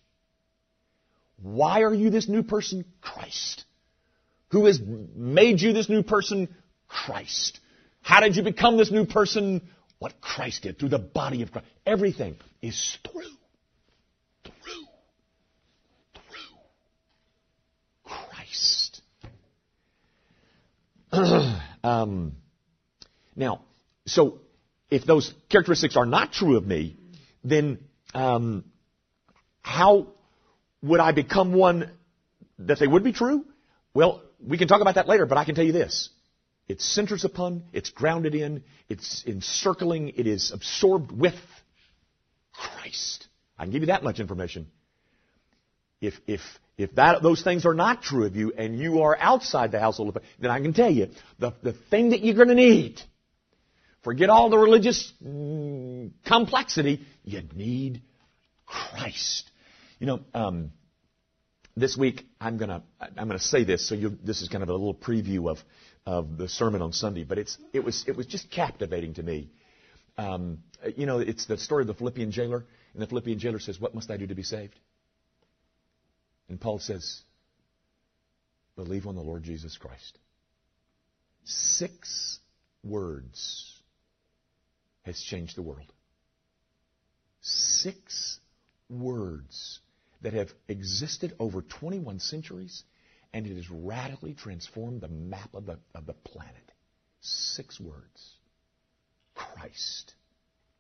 Why 1.42 1.82
are 1.82 1.94
you 1.94 2.10
this 2.10 2.30
new 2.30 2.44
person? 2.44 2.86
Christ. 3.02 3.66
Who 4.50 4.66
has 4.66 4.80
made 5.16 5.62
you 5.62 5.74
this 5.74 5.90
new 5.90 6.04
person? 6.04 6.50
Christ. 6.88 7.60
How 8.02 8.22
did 8.22 8.36
you 8.36 8.44
become 8.44 8.78
this 8.78 8.92
new 8.92 9.06
person? 9.06 9.62
What 10.00 10.22
Christ 10.22 10.64
did 10.64 10.80
through 10.80 10.90
the 10.90 11.00
body 11.00 11.42
of 11.42 11.52
Christ. 11.52 11.68
Everything 11.86 12.38
is 12.62 12.98
through 13.04 13.24
um, 21.84 22.34
now, 23.36 23.62
so 24.06 24.40
if 24.90 25.06
those 25.06 25.34
characteristics 25.50 25.96
are 25.96 26.06
not 26.06 26.32
true 26.32 26.58
of 26.58 26.66
me, 26.66 26.98
then 27.44 27.80
um, 28.14 28.66
how 29.62 30.08
would 30.82 31.00
I 31.00 31.12
become 31.12 31.54
one 31.54 31.92
that 32.60 32.80
they 32.80 32.88
would 32.88 33.04
be 33.04 33.14
true? 33.14 33.46
Well, 33.94 34.22
we 34.46 34.58
can 34.58 34.68
talk 34.68 34.82
about 34.82 34.96
that 34.96 35.08
later, 35.08 35.26
but 35.26 35.38
I 35.38 35.46
can 35.46 35.56
tell 35.56 35.66
you 35.66 35.72
this. 35.72 36.10
It 36.68 36.82
centers 36.82 37.24
upon, 37.24 37.64
it's 37.74 37.90
grounded 37.90 38.34
in, 38.34 38.64
it's 38.90 39.24
encircling, 39.26 40.10
it 40.10 40.28
is 40.28 40.52
absorbed 40.52 41.12
with 41.12 41.36
Christ. 42.54 43.28
I 43.58 43.64
can 43.64 43.72
give 43.72 43.82
you 43.82 43.88
that 43.88 44.04
much 44.04 44.20
information. 44.20 44.68
If, 46.06 46.16
if 46.28 46.42
if 46.78 46.96
that, 46.96 47.24
those 47.24 47.42
things 47.42 47.66
are 47.66 47.74
not 47.74 48.04
true 48.04 48.26
of 48.26 48.36
you 48.36 48.52
and 48.52 48.78
you 48.78 49.02
are 49.02 49.18
outside 49.18 49.72
the 49.72 49.80
household 49.80 50.10
of 50.10 50.16
faith, 50.16 50.30
then 50.40 50.52
I 50.52 50.60
can 50.60 50.74
tell 50.74 50.92
you 50.92 51.10
the, 51.40 51.54
the 51.64 51.74
thing 51.74 52.10
that 52.10 52.22
you're 52.22 52.36
going 52.36 52.50
to 52.50 52.56
need, 52.56 53.02
forget 54.04 54.30
all 54.30 54.50
the 54.50 54.58
religious 54.58 55.14
mm, 55.24 56.12
complexity, 56.26 57.06
you 57.24 57.44
need 57.56 58.02
Christ. 58.66 59.50
You 60.00 60.08
know, 60.08 60.20
um, 60.34 60.72
this 61.78 61.96
week 61.98 62.26
I'm 62.40 62.58
gonna 62.58 62.84
I'm 63.00 63.28
gonna 63.28 63.40
say 63.40 63.64
this, 63.64 63.88
so 63.88 63.96
this 63.96 64.42
is 64.42 64.50
kind 64.50 64.64
of 64.64 64.70
a 64.70 64.74
little 64.74 64.96
preview 64.96 65.50
of 65.50 65.58
of 66.06 66.38
the 66.38 66.48
sermon 66.48 66.82
on 66.82 66.94
Sunday, 66.94 67.24
but 67.24 67.38
it's 67.38 67.58
it 67.74 67.84
was 67.84 68.04
it 68.08 68.16
was 68.16 68.26
just 68.26 68.50
captivating 68.52 69.14
to 69.16 69.24
me. 69.24 69.50
Um, 70.18 70.60
you 70.96 71.06
know, 71.06 71.20
it's 71.20 71.46
the 71.46 71.58
story 71.58 71.84
of 71.84 71.88
the 71.88 71.94
Philippian 71.94 72.32
jailer, 72.32 72.66
and 72.94 73.02
the 73.02 73.08
Philippian 73.08 73.40
jailer 73.40 73.60
says, 73.60 73.80
"What 73.80 73.94
must 73.94 74.10
I 74.10 74.18
do 74.18 74.28
to 74.28 74.36
be 74.36 74.44
saved?" 74.44 74.80
And 76.50 76.60
Paul 76.60 76.80
says, 76.80 77.22
believe 78.76 79.08
on 79.08 79.16
the 79.16 79.22
Lord 79.22 79.44
Jesus 79.44 79.78
Christ. 79.78 80.18
Six 81.44 82.40
words 82.84 83.82
has 85.04 85.20
changed 85.22 85.56
the 85.56 85.62
world. 85.62 85.92
Six 87.42 88.40
words 88.90 89.80
that 90.22 90.34
have 90.34 90.52
existed 90.68 91.34
over 91.40 91.62
21 91.62 92.20
centuries, 92.20 92.84
and 93.34 93.46
it 93.46 93.56
has 93.56 93.70
radically 93.70 94.34
transformed 94.34 95.02
the 95.02 95.08
map 95.08 95.54
of 95.54 95.66
the, 95.66 95.78
of 95.94 96.06
the 96.06 96.14
planet. 96.14 96.72
Six 97.22 97.80
words. 97.80 98.38
Christ. 99.36 100.14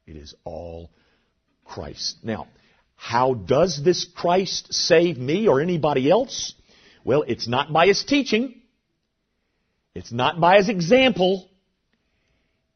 It 0.07 0.15
is 0.15 0.33
all 0.43 0.91
Christ. 1.65 2.17
Now, 2.23 2.47
how 2.95 3.33
does 3.33 3.81
this 3.83 4.05
Christ 4.05 4.73
save 4.73 5.17
me 5.17 5.47
or 5.47 5.61
anybody 5.61 6.09
else? 6.09 6.53
Well, 7.03 7.23
it's 7.27 7.47
not 7.47 7.71
by 7.71 7.87
his 7.87 8.03
teaching. 8.03 8.61
It's 9.93 10.11
not 10.11 10.39
by 10.39 10.57
his 10.57 10.69
example. 10.69 11.47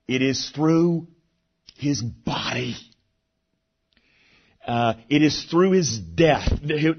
It 0.07 0.21
is 0.21 0.49
through 0.49 1.07
his 1.77 2.01
body. 2.01 2.75
Uh, 4.65 4.93
it 5.09 5.23
is 5.23 5.45
through 5.45 5.71
his 5.71 5.97
death, 5.97 6.51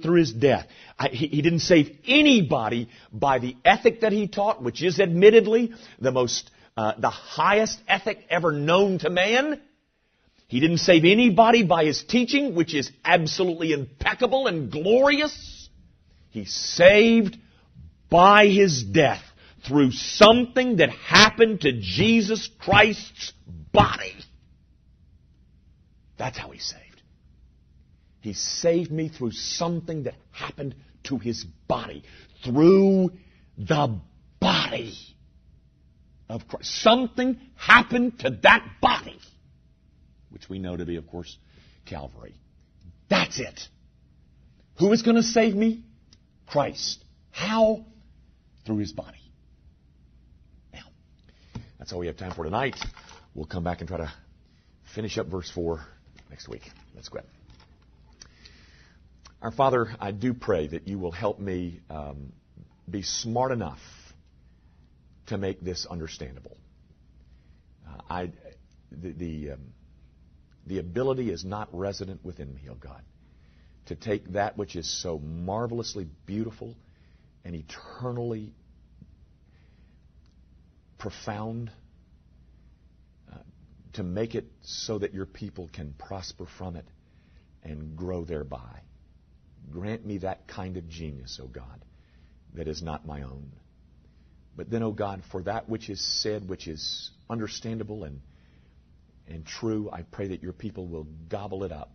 through 0.03 0.19
his 0.19 0.33
death. 0.33 0.67
I, 0.99 1.09
he, 1.09 1.29
he 1.29 1.43
didn't 1.43 1.61
save 1.61 1.97
anybody 2.07 2.89
by 3.13 3.39
the 3.39 3.57
ethic 3.65 4.01
that 4.01 4.13
he 4.13 4.27
taught, 4.27 4.63
which 4.63 4.83
is 4.83 4.99
admittedly 4.99 5.73
the 6.01 6.11
most, 6.11 6.51
uh, 6.77 6.95
the 6.99 7.11
highest 7.11 7.81
ethic 7.87 8.25
ever 8.29 8.51
known 8.51 8.99
to 8.99 9.11
man. 9.11 9.61
He 10.51 10.59
didn't 10.59 10.79
save 10.79 11.05
anybody 11.05 11.63
by 11.63 11.85
his 11.85 12.03
teaching, 12.03 12.57
which 12.57 12.75
is 12.75 12.91
absolutely 13.05 13.73
impeccable 13.73 14.49
and 14.49 14.69
glorious. 14.69 15.69
He 16.31 16.45
saved 16.45 17.39
by 18.11 18.49
his 18.49 18.83
death 18.83 19.23
through 19.65 19.93
something 19.93 20.79
that 20.79 20.91
happened 20.91 21.61
to 21.61 21.79
Jesus 21.81 22.51
Christ's 22.59 23.33
body. 23.73 24.17
That's 26.19 26.37
how 26.37 26.51
he 26.51 26.59
saved. 26.59 27.01
He 28.21 28.33
saved 28.33 28.91
me 28.91 29.09
through 29.09 29.31
something 29.31 30.03
that 30.03 30.15
happened 30.33 30.75
to 31.05 31.19
his 31.19 31.45
body. 31.69 32.03
Through 32.45 33.13
the 33.57 34.01
body 34.41 34.97
of 36.29 36.49
Christ. 36.49 36.73
Something 36.83 37.39
happened 37.55 38.19
to 38.19 38.31
that 38.43 38.67
body 38.81 39.21
which 40.41 40.49
we 40.49 40.59
know 40.59 40.75
to 40.75 40.87
be, 40.87 40.97
of 40.97 41.07
course, 41.07 41.37
Calvary. 41.85 42.35
That's 43.11 43.39
it. 43.39 43.61
Who 44.79 44.91
is 44.93 45.03
going 45.03 45.17
to 45.17 45.23
save 45.23 45.55
me? 45.55 45.85
Christ. 46.47 47.05
How? 47.31 47.85
Through 48.65 48.79
his 48.79 48.93
body. 48.93 49.21
Now, 50.73 50.85
that's 51.79 51.93
all 51.93 51.99
we 51.99 52.07
have 52.07 52.17
time 52.17 52.33
for 52.33 52.45
tonight. 52.45 52.77
We'll 53.35 53.45
come 53.45 53.65
back 53.65 53.81
and 53.81 53.89
try 53.89 53.99
to 53.99 54.13
finish 54.95 55.19
up 55.19 55.27
verse 55.27 55.51
4 55.55 55.85
next 56.31 56.49
week. 56.49 56.63
Let's 56.95 57.09
ahead. 57.09 57.27
Our 59.43 59.51
Father, 59.51 59.95
I 60.01 60.11
do 60.13 60.33
pray 60.33 60.69
that 60.69 60.89
you 60.89 60.99
will 60.99 61.13
help 61.13 61.39
me 61.39 61.81
um, 61.91 62.33
be 62.89 63.03
smart 63.03 63.53
enough 63.53 63.81
to 65.27 65.37
make 65.37 65.61
this 65.61 65.87
understandable. 65.87 66.57
Uh, 67.87 68.01
I, 68.09 68.31
the, 68.91 69.13
the 69.13 69.51
um, 69.53 69.61
the 70.67 70.79
ability 70.79 71.31
is 71.31 71.45
not 71.45 71.69
resident 71.73 72.25
within 72.25 72.55
me, 72.55 72.63
O 72.69 72.73
oh 72.73 72.75
God, 72.75 73.03
to 73.87 73.95
take 73.95 74.33
that 74.33 74.57
which 74.57 74.77
is 74.77 74.89
so 75.03 75.19
marvelously 75.19 76.07
beautiful 76.27 76.77
and 77.45 77.55
eternally 77.55 78.53
profound 80.99 81.71
uh, 83.33 83.39
to 83.95 84.03
make 84.03 84.35
it 84.35 84.47
so 84.63 84.99
that 84.99 85.15
your 85.15 85.27
people 85.27 85.69
can 85.73 85.95
prosper 85.95 86.47
from 86.59 86.77
it 86.77 86.87
and 87.63 87.97
grow 87.97 88.25
thereby. 88.25 88.81
Grant 89.71 90.05
me 90.05 90.19
that 90.19 90.47
kind 90.47 90.77
of 90.77 90.89
genius, 90.89 91.41
O 91.43 91.47
God, 91.47 91.85
that 92.55 92.69
is 92.69 92.83
not 92.83 93.07
my 93.07 93.23
own. 93.23 93.53
But 94.57 94.71
then, 94.71 94.83
O 94.83 94.93
God, 94.93 95.23
for 95.31 95.43
that 95.43 95.69
which 95.69 95.89
is 95.89 96.01
said, 96.01 96.49
which 96.49 96.69
is 96.69 97.11
understandable 97.29 98.05
and, 98.05 98.21
and 99.29 99.47
true, 99.47 99.89
I 99.93 100.03
pray 100.03 100.29
that 100.29 100.43
your 100.43 100.53
people 100.53 100.87
will 100.87 101.07
gobble 101.29 101.65
it 101.65 101.73
up. 101.73 101.93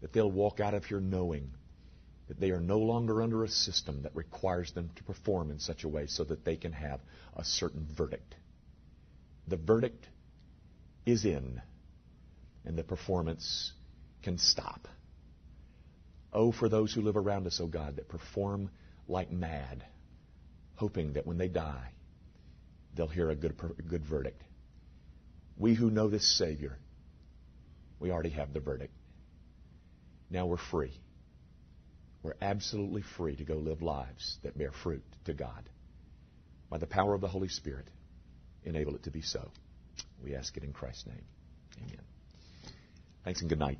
That 0.00 0.12
they'll 0.12 0.30
walk 0.30 0.60
out 0.60 0.74
of 0.74 0.84
here 0.84 1.00
knowing 1.00 1.50
that 2.28 2.40
they 2.40 2.50
are 2.50 2.60
no 2.60 2.78
longer 2.78 3.22
under 3.22 3.44
a 3.44 3.48
system 3.48 4.02
that 4.02 4.14
requires 4.14 4.72
them 4.72 4.90
to 4.96 5.04
perform 5.04 5.50
in 5.50 5.58
such 5.58 5.84
a 5.84 5.88
way 5.88 6.06
so 6.06 6.24
that 6.24 6.44
they 6.44 6.56
can 6.56 6.72
have 6.72 7.00
a 7.36 7.44
certain 7.44 7.86
verdict. 7.96 8.34
The 9.48 9.56
verdict 9.56 10.06
is 11.04 11.24
in, 11.24 11.60
and 12.64 12.78
the 12.78 12.84
performance 12.84 13.72
can 14.22 14.38
stop. 14.38 14.88
Oh, 16.32 16.52
for 16.52 16.68
those 16.68 16.92
who 16.94 17.02
live 17.02 17.16
around 17.16 17.46
us, 17.46 17.60
oh 17.60 17.66
God, 17.66 17.96
that 17.96 18.08
perform 18.08 18.70
like 19.08 19.30
mad, 19.30 19.84
hoping 20.76 21.14
that 21.14 21.26
when 21.26 21.38
they 21.38 21.48
die, 21.48 21.90
they'll 22.94 23.08
hear 23.08 23.30
a 23.30 23.36
good, 23.36 23.54
a 23.78 23.82
good 23.82 24.04
verdict. 24.04 24.42
We 25.62 25.74
who 25.74 25.92
know 25.92 26.08
this 26.08 26.26
Savior, 26.38 26.76
we 28.00 28.10
already 28.10 28.30
have 28.30 28.52
the 28.52 28.58
verdict. 28.58 28.92
Now 30.28 30.46
we're 30.46 30.56
free. 30.56 30.90
We're 32.24 32.34
absolutely 32.42 33.02
free 33.16 33.36
to 33.36 33.44
go 33.44 33.54
live 33.54 33.80
lives 33.80 34.38
that 34.42 34.58
bear 34.58 34.72
fruit 34.72 35.04
to 35.26 35.34
God. 35.34 35.68
By 36.68 36.78
the 36.78 36.88
power 36.88 37.14
of 37.14 37.20
the 37.20 37.28
Holy 37.28 37.46
Spirit, 37.46 37.86
enable 38.64 38.96
it 38.96 39.04
to 39.04 39.12
be 39.12 39.22
so. 39.22 39.52
We 40.20 40.34
ask 40.34 40.56
it 40.56 40.64
in 40.64 40.72
Christ's 40.72 41.06
name. 41.06 41.24
Amen. 41.78 42.04
Thanks 43.22 43.40
and 43.40 43.48
good 43.48 43.60
night. 43.60 43.78